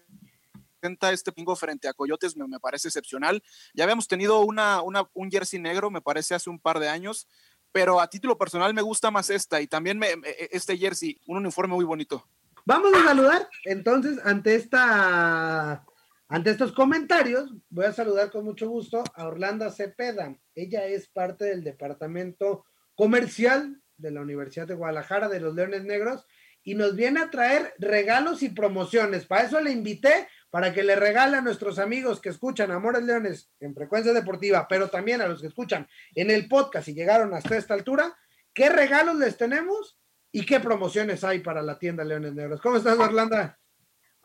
este 1.11 1.31
pingo 1.31 1.55
frente 1.55 1.87
a 1.87 1.93
Coyotes 1.93 2.35
me, 2.35 2.59
parece 2.59 2.87
excepcional. 2.87 3.41
Ya 3.73 3.83
habíamos 3.83 4.07
tenido 4.07 4.41
una, 4.41 4.81
una, 4.81 5.07
un 5.13 5.29
jersey 5.29 5.59
negro, 5.59 5.89
me 5.89 6.01
parece, 6.01 6.35
hace 6.35 6.49
un 6.49 6.59
par 6.59 6.79
de 6.79 6.89
años, 6.89 7.27
pero 7.71 7.99
a 7.99 8.09
título 8.09 8.37
personal 8.37 8.73
me 8.73 8.81
gusta 8.81 9.11
más 9.11 9.29
esta 9.29 9.59
y 9.61 9.67
también 9.67 9.97
me, 9.97 10.07
este 10.51 10.77
jersey, 10.77 11.19
un 11.27 11.37
uniforme 11.37 11.73
muy 11.73 11.85
bonito. 11.85 12.27
Vamos 12.65 12.93
a 12.93 13.03
saludar, 13.03 13.49
entonces, 13.65 14.19
ante 14.23 14.55
esta, 14.55 15.85
ante 16.29 16.49
estos 16.49 16.71
comentarios, 16.71 17.53
voy 17.69 17.85
a 17.85 17.91
saludar 17.91 18.31
con 18.31 18.45
mucho 18.45 18.69
gusto 18.69 19.03
a 19.13 19.27
Orlando 19.27 19.69
Cepeda. 19.69 20.33
Ella 20.55 20.85
es 20.85 21.09
parte 21.09 21.45
del 21.45 21.63
departamento 21.63 22.65
comercial 22.95 23.81
de 23.97 24.11
la 24.11 24.21
Universidad 24.21 24.67
de 24.67 24.75
Guadalajara 24.75 25.27
de 25.27 25.39
los 25.41 25.53
Leones 25.55 25.83
Negros 25.83 26.25
y 26.63 26.75
nos 26.75 26.95
viene 26.95 27.19
a 27.19 27.29
traer 27.29 27.73
regalos 27.77 28.41
y 28.43 28.49
promociones. 28.49 29.25
Para 29.25 29.43
eso 29.43 29.59
le 29.59 29.71
invité 29.71 30.27
para 30.53 30.71
que 30.71 30.83
le 30.83 30.95
regale 30.95 31.37
a 31.37 31.41
nuestros 31.41 31.79
amigos 31.79 32.21
que 32.21 32.29
escuchan 32.29 32.69
Amores 32.69 33.01
Leones 33.01 33.49
en 33.59 33.73
frecuencia 33.73 34.13
deportiva, 34.13 34.67
pero 34.69 34.87
también 34.87 35.19
a 35.19 35.25
los 35.25 35.41
que 35.41 35.47
escuchan 35.47 35.89
en 36.13 36.29
el 36.29 36.47
podcast 36.47 36.87
y 36.89 36.93
llegaron 36.93 37.33
hasta 37.33 37.57
esta 37.57 37.73
altura, 37.73 38.15
¿qué 38.53 38.69
regalos 38.69 39.15
les 39.15 39.35
tenemos? 39.35 39.97
¿Y 40.31 40.45
qué 40.45 40.59
promociones 40.59 41.23
hay 41.23 41.39
para 41.39 41.63
la 41.63 41.79
tienda 41.79 42.03
Leones 42.03 42.35
Negros? 42.35 42.61
¿Cómo 42.61 42.77
estás, 42.77 42.99
Orlando? 42.99 43.35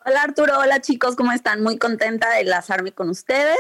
Hola 0.04 0.22
Arturo, 0.22 0.58
hola 0.58 0.82
chicos, 0.82 1.16
¿cómo 1.16 1.32
están? 1.32 1.62
Muy 1.62 1.78
contenta 1.78 2.28
de 2.34 2.40
enlazarme 2.40 2.92
con 2.92 3.08
ustedes. 3.08 3.56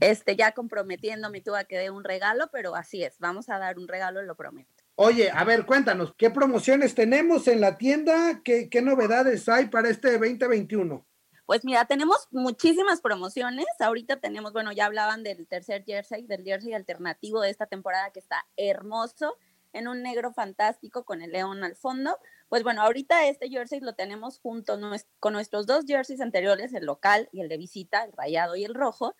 Este, 0.00 0.34
ya 0.34 0.50
comprometiéndome 0.50 1.40
tú 1.40 1.54
a 1.54 1.62
que 1.62 1.78
dé 1.78 1.90
un 1.90 2.02
regalo, 2.02 2.50
pero 2.50 2.74
así 2.74 3.04
es, 3.04 3.20
vamos 3.20 3.48
a 3.48 3.60
dar 3.60 3.78
un 3.78 3.86
regalo, 3.86 4.22
lo 4.22 4.34
prometo. 4.34 4.82
Oye, 4.96 5.30
a 5.30 5.44
ver, 5.44 5.66
cuéntanos, 5.66 6.14
¿qué 6.18 6.30
promociones 6.30 6.96
tenemos 6.96 7.46
en 7.46 7.60
la 7.60 7.78
tienda? 7.78 8.40
¿Qué, 8.42 8.68
qué 8.68 8.82
novedades 8.82 9.48
hay 9.48 9.66
para 9.66 9.88
este 9.88 10.18
2021? 10.18 11.06
Pues 11.52 11.66
mira, 11.66 11.84
tenemos 11.84 12.28
muchísimas 12.30 13.02
promociones. 13.02 13.66
Ahorita 13.78 14.18
tenemos, 14.20 14.54
bueno, 14.54 14.72
ya 14.72 14.86
hablaban 14.86 15.22
del 15.22 15.46
tercer 15.46 15.84
jersey, 15.84 16.26
del 16.26 16.44
jersey 16.44 16.72
alternativo 16.72 17.42
de 17.42 17.50
esta 17.50 17.66
temporada 17.66 18.10
que 18.10 18.20
está 18.20 18.46
hermoso 18.56 19.36
en 19.74 19.86
un 19.86 20.02
negro 20.02 20.32
fantástico 20.32 21.04
con 21.04 21.20
el 21.20 21.30
león 21.30 21.62
al 21.62 21.76
fondo. 21.76 22.18
Pues 22.48 22.62
bueno, 22.62 22.80
ahorita 22.80 23.26
este 23.26 23.50
jersey 23.50 23.80
lo 23.80 23.92
tenemos 23.92 24.38
junto 24.38 24.78
con 25.20 25.34
nuestros 25.34 25.66
dos 25.66 25.84
jerseys 25.86 26.22
anteriores, 26.22 26.72
el 26.72 26.86
local 26.86 27.28
y 27.32 27.42
el 27.42 27.50
de 27.50 27.58
visita, 27.58 28.02
el 28.04 28.12
rayado 28.12 28.56
y 28.56 28.64
el 28.64 28.72
rojo, 28.72 29.14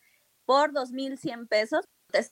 por 0.47 0.73
2.100 0.73 1.49
pesos. 1.49 1.85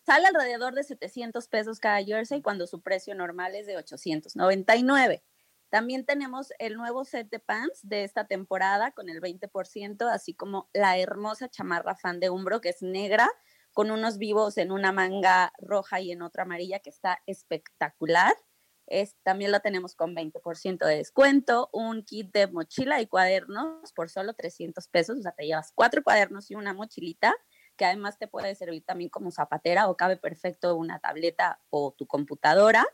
Sale 0.06 0.28
alrededor 0.28 0.74
de 0.74 0.82
700 0.82 1.46
pesos 1.48 1.78
cada 1.78 2.02
jersey 2.02 2.40
cuando 2.40 2.66
su 2.66 2.80
precio 2.80 3.14
normal 3.14 3.54
es 3.54 3.66
de 3.66 3.76
899. 3.76 5.22
También 5.70 6.04
tenemos 6.04 6.52
el 6.59 6.76
nuevo 6.76 7.04
set 7.04 7.30
de 7.30 7.38
pants 7.38 7.80
de 7.88 8.02
esta 8.02 8.26
temporada 8.26 8.90
con 8.90 9.09
el 9.09 9.20
20%, 9.20 10.09
así 10.11 10.35
como 10.35 10.68
la 10.72 10.98
hermosa 10.98 11.48
chamarra 11.48 11.94
fan 11.94 12.18
de 12.18 12.28
Umbro 12.28 12.61
que 12.61 12.70
es 12.70 12.83
negra 12.83 13.30
con 13.72 13.92
unos 13.92 14.18
vivos 14.18 14.59
en 14.59 14.72
una 14.72 14.90
manga 14.90 15.52
roja 15.59 16.00
y 16.00 16.11
en 16.11 16.22
otra 16.22 16.42
amarilla 16.42 16.80
que 16.80 16.90
está 16.90 17.22
espectacular. 17.26 18.35
Es, 18.87 19.14
también 19.22 19.52
lo 19.52 19.61
tenemos 19.61 19.94
con 19.94 20.16
20% 20.16 20.85
de 20.85 20.96
descuento, 20.96 21.70
un 21.72 22.02
kit 22.04 22.33
de 22.33 22.48
mochila 22.48 23.00
y 23.00 23.06
cuadernos 23.06 23.92
por 23.92 24.11
solo 24.11 24.35
300 24.35 24.88
pesos, 24.88 25.20
o 25.20 25.22
sea, 25.22 25.30
te 25.30 25.46
llevas 25.46 25.70
cuatro 25.72 26.02
cuadernos 26.02 26.50
y 26.50 26.56
una 26.56 26.74
mochilita, 26.74 27.33
que 27.76 27.85
además 27.85 28.18
te 28.18 28.26
puede 28.26 28.56
servir 28.56 28.85
también 28.85 29.09
como 29.09 29.30
zapatera 29.30 29.88
o 29.88 29.96
cabe 29.96 30.16
perfecto 30.16 30.74
una 30.74 30.98
tableta 30.98 31.61
o 31.70 31.92
tu 31.96 32.09
computadora. 32.09 32.85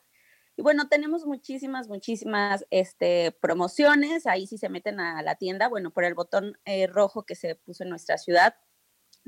Y 0.57 0.63
bueno, 0.63 0.89
tenemos 0.89 1.27
muchísimas, 1.27 1.89
muchísimas 1.89 2.65
este, 2.71 3.37
promociones. 3.41 4.27
Ahí 4.27 4.47
si 4.47 4.57
se 4.57 4.71
meten 4.71 5.01
a 5.01 5.21
la 5.23 5.35
tienda, 5.35 5.69
bueno, 5.69 5.93
por 5.93 6.05
el 6.05 6.15
botón 6.15 6.59
eh, 6.65 6.87
rojo 6.87 7.25
que 7.25 7.35
se 7.35 7.57
puso 7.57 7.85
en 7.85 7.91
nuestra 7.91 8.17
ciudad, 8.17 8.55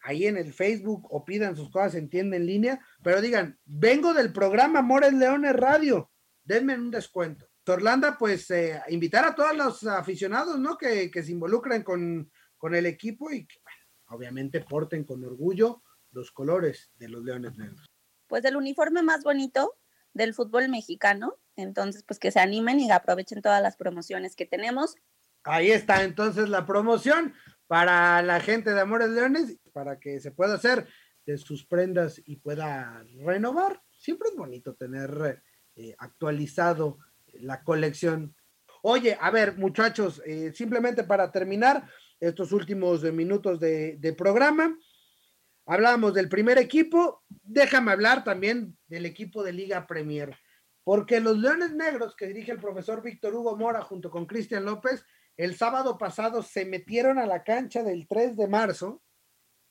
ahí 0.00 0.26
en 0.26 0.36
el 0.36 0.52
Facebook 0.52 1.06
o 1.10 1.24
pidan 1.24 1.54
sus 1.54 1.70
cosas 1.70 1.94
en 1.94 2.08
tienda 2.08 2.36
en 2.36 2.46
línea, 2.46 2.80
pero 3.02 3.20
digan, 3.20 3.58
vengo 3.64 4.14
del 4.14 4.32
programa 4.32 4.80
Amores 4.80 5.12
Leones 5.12 5.54
Radio, 5.54 6.10
denme 6.42 6.74
un 6.74 6.90
descuento. 6.90 7.46
Torlanda, 7.64 8.18
pues 8.18 8.50
eh, 8.50 8.80
invitar 8.88 9.24
a 9.24 9.34
todos 9.34 9.56
los 9.56 9.84
aficionados, 9.84 10.58
¿no? 10.58 10.76
Que, 10.76 11.10
se 11.12 11.30
involucren 11.30 11.84
con, 11.84 12.28
con, 12.56 12.74
el 12.74 12.86
equipo 12.86 13.30
y 13.30 13.46
que, 13.46 13.56
obviamente, 14.08 14.62
porten 14.62 15.04
con 15.04 15.22
orgullo 15.24 15.82
los 16.10 16.32
colores 16.32 16.90
de 16.96 17.08
los 17.08 17.22
Leones 17.22 17.56
Negros. 17.56 17.86
Pues 18.26 18.44
el 18.44 18.56
uniforme 18.56 19.02
más 19.02 19.22
bonito 19.22 19.76
del 20.12 20.34
fútbol 20.34 20.68
mexicano 20.68 21.38
entonces, 21.56 22.04
pues 22.04 22.18
que 22.18 22.30
se 22.30 22.40
animen 22.40 22.80
y 22.80 22.90
aprovechen 22.90 23.42
todas 23.42 23.62
las 23.62 23.76
promociones 23.76 24.36
que 24.36 24.46
tenemos. 24.46 24.96
Ahí 25.44 25.70
está 25.70 26.04
entonces 26.04 26.48
la 26.48 26.66
promoción 26.66 27.34
para 27.66 28.22
la 28.22 28.40
gente 28.40 28.72
de 28.72 28.80
Amores 28.80 29.10
Leones, 29.10 29.58
para 29.72 29.98
que 29.98 30.20
se 30.20 30.30
pueda 30.30 30.54
hacer 30.54 30.86
de 31.26 31.38
sus 31.38 31.64
prendas 31.64 32.20
y 32.24 32.36
pueda 32.36 33.04
renovar. 33.24 33.82
Siempre 33.96 34.28
es 34.30 34.36
bonito 34.36 34.74
tener 34.74 35.42
eh, 35.76 35.94
actualizado 35.98 36.98
la 37.34 37.62
colección. 37.62 38.34
Oye, 38.82 39.16
a 39.20 39.30
ver, 39.30 39.56
muchachos, 39.56 40.22
eh, 40.26 40.52
simplemente 40.54 41.04
para 41.04 41.30
terminar 41.30 41.88
estos 42.20 42.52
últimos 42.52 43.02
minutos 43.12 43.58
de, 43.58 43.96
de 43.98 44.12
programa, 44.12 44.76
hablábamos 45.66 46.14
del 46.14 46.28
primer 46.28 46.58
equipo, 46.58 47.24
déjame 47.28 47.92
hablar 47.92 48.24
también 48.24 48.76
del 48.86 49.06
equipo 49.06 49.42
de 49.42 49.52
Liga 49.52 49.86
Premier 49.86 50.36
porque 50.84 51.20
los 51.20 51.38
Leones 51.38 51.72
Negros 51.72 52.16
que 52.16 52.26
dirige 52.26 52.52
el 52.52 52.60
profesor 52.60 53.02
Víctor 53.02 53.34
Hugo 53.34 53.56
Mora 53.56 53.82
junto 53.82 54.10
con 54.10 54.26
Cristian 54.26 54.64
López 54.64 55.04
el 55.36 55.56
sábado 55.56 55.96
pasado 55.96 56.42
se 56.42 56.64
metieron 56.64 57.18
a 57.18 57.26
la 57.26 57.42
cancha 57.42 57.82
del 57.82 58.06
3 58.06 58.36
de 58.36 58.48
marzo 58.48 59.02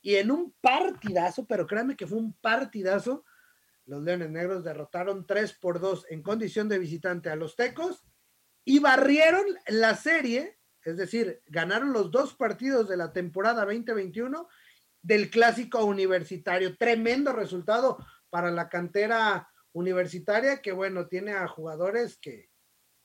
y 0.01 0.16
en 0.16 0.32
un 0.32 0.55
partidazo, 0.59 1.45
pero 1.45 1.68
créanme 1.68 1.95
que 1.95 2.07
fue 2.07 2.18
un 2.18 2.34
partidazo, 2.34 3.24
los 3.86 4.01
Leones 4.01 4.32
Negros 4.32 4.64
derrotaron 4.64 5.28
3 5.28 5.53
por 5.59 5.80
2 5.80 6.07
en 6.09 6.24
condición 6.24 6.68
de 6.68 6.80
visitante 6.80 7.30
a 7.30 7.36
los 7.36 7.55
Tecos 7.55 8.03
y 8.66 8.80
barrieron 8.80 9.45
la 9.68 9.95
serie, 9.95 10.57
es 10.84 10.97
decir, 10.97 11.41
ganaron 11.47 11.93
los 11.93 12.09
dos 12.09 12.34
partidos 12.34 12.89
de 12.89 12.97
la 12.97 13.14
temporada 13.14 13.66
2021 13.66 14.47
del 15.03 15.30
clásico 15.30 15.84
universitario. 15.86 16.76
Tremendo 16.78 17.34
resultado 17.34 17.97
para 18.30 18.49
la 18.49 18.70
cantera 18.70 19.50
universitaria 19.74 20.61
que, 20.61 20.72
bueno, 20.72 21.07
tiene 21.07 21.34
a 21.34 21.47
jugadores 21.47 22.17
que, 22.17 22.49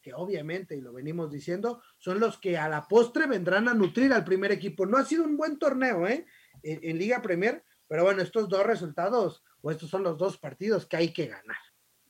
que 0.07 0.14
obviamente, 0.14 0.77
y 0.77 0.81
lo 0.81 0.93
venimos 0.93 1.33
diciendo, 1.33 1.83
son 1.99 2.21
los 2.21 2.39
que 2.39 2.57
a 2.57 2.69
la 2.69 2.87
postre 2.87 3.27
vendrán 3.27 3.69
a 3.69 3.75
nutrir 3.75 4.12
al 4.12 4.23
primer 4.23 4.53
equipo. 4.53 4.87
No 4.87 4.99
ha 4.99 5.05
sido 5.05 5.25
un 5.25 5.37
buen 5.37 5.59
torneo, 5.59 6.07
¿eh? 6.07 6.27
En, 6.62 6.97
Liga 6.97 7.23
Premier, 7.23 7.64
pero 7.89 8.05
bueno, 8.05 8.23
estos 8.23 8.49
dos 8.49 8.64
resultados, 8.64 9.43
o 9.62 9.71
estos 9.73 9.91
son 9.91 10.05
los 10.05 10.17
dos 10.17 10.39
partidos 10.39 10.87
que 10.87 10.97
hay 10.97 11.12
que 11.12 11.27
ganar. 11.27 11.57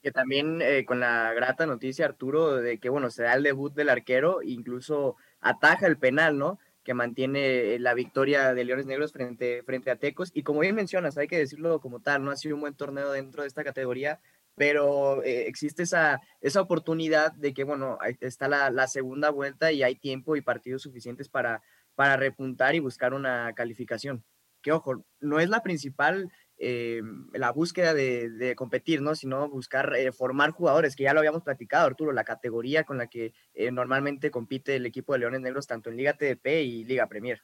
Que 0.03 0.13
también 0.13 0.61
eh, 0.61 0.85
con 0.85 1.01
la 1.01 1.33
grata 1.33 1.65
noticia, 1.65 2.05
Arturo, 2.05 2.57
de 2.57 2.79
que, 2.79 2.91
bueno, 2.91 3.11
se 3.11 3.23
da 3.23 3.33
el 3.33 3.43
debut 3.43 3.75
del 3.75 3.89
arquero, 3.89 4.43
incluso 4.43 5.17
ataja 5.41 5.87
el 5.87 5.97
penal, 5.97 6.37
¿no? 6.37 6.59
que 6.87 6.95
mantiene 6.95 7.81
la 7.81 7.95
victoria 7.95 8.55
de 8.55 8.65
Leones 8.65 8.87
Negros 8.87 9.13
frente, 9.13 9.65
frente 9.65 9.91
a 9.91 9.97
Tecos. 9.97 10.31
Y 10.33 10.45
como 10.45 10.61
bien 10.61 10.77
mencionas, 10.77 11.19
hay 11.19 11.27
que 11.27 11.37
decirlo 11.37 11.81
como 11.81 12.01
tal, 12.01 12.23
no 12.23 12.31
ha 12.31 12.37
sido 12.37 12.55
un 12.55 12.61
buen 12.61 12.75
torneo 12.75 13.11
dentro 13.11 13.43
de 13.43 13.49
esta 13.49 13.65
categoría, 13.65 14.21
pero 14.57 15.23
eh, 15.23 15.47
existe 15.47 15.85
esa, 15.85 16.21
esa 16.41 16.63
oportunidad 16.63 17.33
de 17.33 17.55
que, 17.55 17.63
bueno, 17.63 17.99
está 18.21 18.49
la, 18.49 18.89
segunda 18.89 19.31
vuelta 19.31 19.71
y 19.71 19.83
hay 19.83 19.97
tiempo 19.97 20.35
y 20.35 20.41
partidos 20.41 20.83
suficientes 20.83 21.29
para, 21.29 21.63
para 21.95 22.17
repuntar 22.17 22.75
y 22.75 22.81
buscar 22.81 23.15
una 23.15 23.53
calificación. 23.55 24.25
Que, 24.63 24.73
ojo, 24.73 25.05
no 25.21 25.41
es 25.41 25.51
la 25.51 25.63
principal, 25.63 26.33
eh, 26.57 27.03
la 27.35 27.53
búsqueda 27.53 27.93
de, 27.93 28.55
competir, 28.57 29.03
¿no? 29.03 29.15
Sino 29.15 29.47
buscar 29.51 29.95
eh, 29.95 30.11
formar 30.11 30.53
jugadores, 30.53 30.97
que 30.97 31.05
ya 31.05 31.13
lo 31.13 31.21
habíamos 31.21 31.43
platicado, 31.43 31.87
Arturo, 31.87 32.13
la 32.13 32.25
categoría 32.25 32.85
con 32.85 32.97
la 32.97 33.09
que 33.09 33.35
normalmente 33.71 34.31
compite 34.31 34.77
el 34.77 34.87
equipo 34.87 35.13
de 35.13 35.21
Leones 35.21 35.43
Negros, 35.43 35.67
tanto 35.67 35.91
en 35.91 35.99
Liga 35.99 36.15
TDP 36.15 36.47
y 36.65 36.85
Liga 36.85 37.07
Premier. 37.09 37.43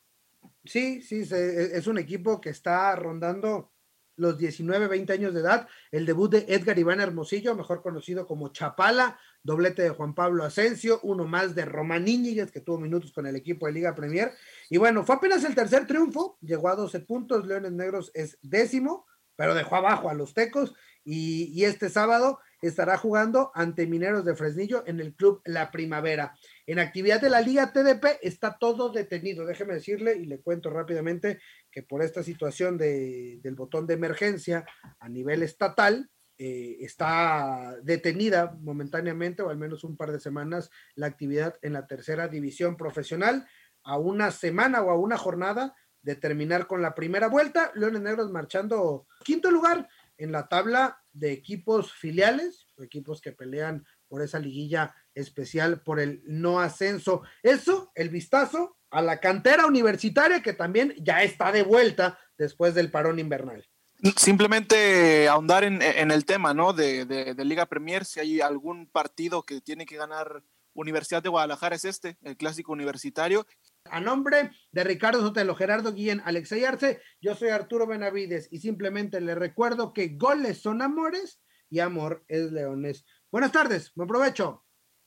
Sí, 0.65 1.03
sí, 1.03 1.29
es 1.31 1.87
un 1.87 1.99
equipo 1.99 2.41
que 2.41 2.51
está 2.51 2.97
rondando 2.97 3.71
los 4.17 4.39
19, 4.39 4.87
20 4.89 5.13
años 5.13 5.35
de 5.35 5.41
edad, 5.41 5.69
el 5.91 6.07
debut 6.07 6.31
de 6.31 6.45
Edgar 6.49 6.79
Iván 6.79 7.01
Hermosillo, 7.01 7.55
mejor 7.55 7.83
conocido 7.83 8.27
como 8.27 8.49
Chapala, 8.49 9.19
doblete 9.43 9.83
de 9.83 9.91
Juan 9.91 10.15
Pablo 10.15 10.45
Asensio, 10.45 11.01
uno 11.03 11.25
más 11.27 11.55
de 11.55 11.65
Román 11.65 12.07
Íñiguez, 12.07 12.51
que 12.51 12.61
tuvo 12.61 12.79
minutos 12.79 13.13
con 13.13 13.27
el 13.27 13.37
equipo 13.37 13.67
de 13.67 13.73
Liga 13.73 13.95
Premier. 13.95 14.33
Y 14.71 14.79
bueno, 14.79 15.05
fue 15.05 15.17
apenas 15.17 15.45
el 15.45 15.55
tercer 15.55 15.87
triunfo, 15.87 16.39
llegó 16.41 16.69
a 16.69 16.77
12 16.77 17.01
puntos, 17.01 17.47
Leones 17.47 17.73
Negros 17.73 18.11
es 18.15 18.39
décimo, 18.43 19.07
pero 19.37 19.55
dejó 19.55 19.77
abajo 19.77 20.09
a 20.09 20.15
los 20.15 20.35
Tecos. 20.35 20.75
Y, 21.05 21.51
y 21.53 21.65
este 21.65 21.89
sábado 21.89 22.39
estará 22.63 22.97
jugando 22.97 23.51
ante 23.55 23.89
Mineros 23.89 24.25
de 24.25 24.37
Fresnillo 24.37 24.85
en 24.87 25.01
el 25.01 25.15
club 25.15 25.43
La 25.45 25.73
Primavera. 25.73 26.35
En 26.67 26.79
actividad 26.79 27.21
de 27.21 27.29
la 27.29 27.41
Liga 27.41 27.73
TDP 27.73 28.19
está 28.23 28.57
todo 28.59 28.91
detenido. 28.91 29.45
Déjeme 29.45 29.75
decirle 29.75 30.17
y 30.17 30.27
le 30.27 30.41
cuento 30.41 30.71
rápidamente 30.71 31.41
que 31.73 31.83
por 31.83 32.03
esta 32.03 32.23
situación 32.23 32.79
de, 32.79 33.41
del 33.43 33.57
botón 33.57 33.87
de 33.87 33.95
emergencia 33.95 34.65
a 35.01 35.09
nivel 35.09 35.43
estatal, 35.43 36.11
eh, 36.39 36.79
está 36.85 37.77
detenida 37.83 38.57
momentáneamente 38.61 39.43
o 39.43 39.51
al 39.51 39.59
menos 39.59 39.85
un 39.85 39.97
par 39.97 40.13
de 40.13 40.21
semanas 40.21 40.71
la 40.95 41.07
actividad 41.07 41.57
en 41.63 41.73
la 41.73 41.87
tercera 41.87 42.27
división 42.29 42.77
profesional 42.77 43.47
a 43.85 43.99
una 43.99 44.31
semana 44.31 44.83
o 44.83 44.91
a 44.91 44.99
una 44.99 45.17
jornada 45.17 45.75
de 46.03 46.17
terminar 46.17 46.67
con 46.67 46.83
la 46.83 46.95
primera 46.95 47.29
vuelta. 47.29 47.71
Leones 47.75 48.03
Negros 48.03 48.31
marchando 48.31 49.07
quinto 49.25 49.51
lugar 49.51 49.89
en 50.17 50.33
la 50.33 50.49
tabla 50.49 51.03
de 51.13 51.33
equipos 51.33 51.93
filiales, 51.93 52.67
equipos 52.79 53.21
que 53.21 53.33
pelean 53.33 53.87
por 54.09 54.23
esa 54.23 54.39
liguilla 54.39 54.95
especial 55.15 55.83
por 55.83 56.01
el 56.01 56.23
no 56.27 56.61
ascenso. 56.61 57.23
Eso, 57.43 57.91
el 57.95 58.09
vistazo 58.09 58.77
a 58.91 59.03
la 59.03 59.21
cantera 59.21 59.67
universitaria 59.67 60.43
que 60.43 60.53
también 60.53 60.95
ya 60.99 61.23
está 61.23 61.51
de 61.51 61.63
vuelta 61.63 62.19
después 62.37 62.75
del 62.75 62.91
parón 62.91 63.19
invernal. 63.19 63.67
Simplemente 64.17 65.29
ahondar 65.29 65.63
en, 65.63 65.81
el 65.83 66.25
tema, 66.25 66.53
¿no? 66.53 66.73
De, 66.73 67.05
de, 67.05 67.45
Liga 67.45 67.67
Premier, 67.67 68.05
si 68.05 68.19
hay 68.19 68.41
algún 68.41 68.89
partido 68.89 69.45
que 69.45 69.61
tiene 69.61 69.87
que 69.87 69.97
ganar 69.97 70.43
Universidad 70.75 71.23
de 71.23 71.29
Guadalajara 71.29 71.77
es 71.77 71.85
este, 71.85 72.19
el 72.23 72.37
clásico 72.37 72.73
universitario. 72.73 73.47
A 73.85 74.01
nombre 74.01 74.51
de 74.73 74.85
Ricardo 74.85 75.21
Sotelo, 75.21 75.55
Gerardo 75.55 75.93
Guillén, 75.93 76.23
Alexey 76.25 76.65
Arce, 76.65 77.01
yo 77.21 77.35
soy 77.35 77.51
Arturo 77.51 77.87
Benavides 77.87 78.49
y 78.51 78.59
simplemente 78.59 79.21
le 79.21 79.35
recuerdo 79.35 79.93
que 79.93 80.17
goles 80.17 80.61
son 80.61 80.83
amores 80.83 81.41
y 81.71 81.79
amor 81.79 82.25
es 82.27 82.51
leones. 82.51 83.05
Buenas 83.31 83.53
tardes, 83.53 83.93
buen 83.95 84.09
provecho 84.09 84.65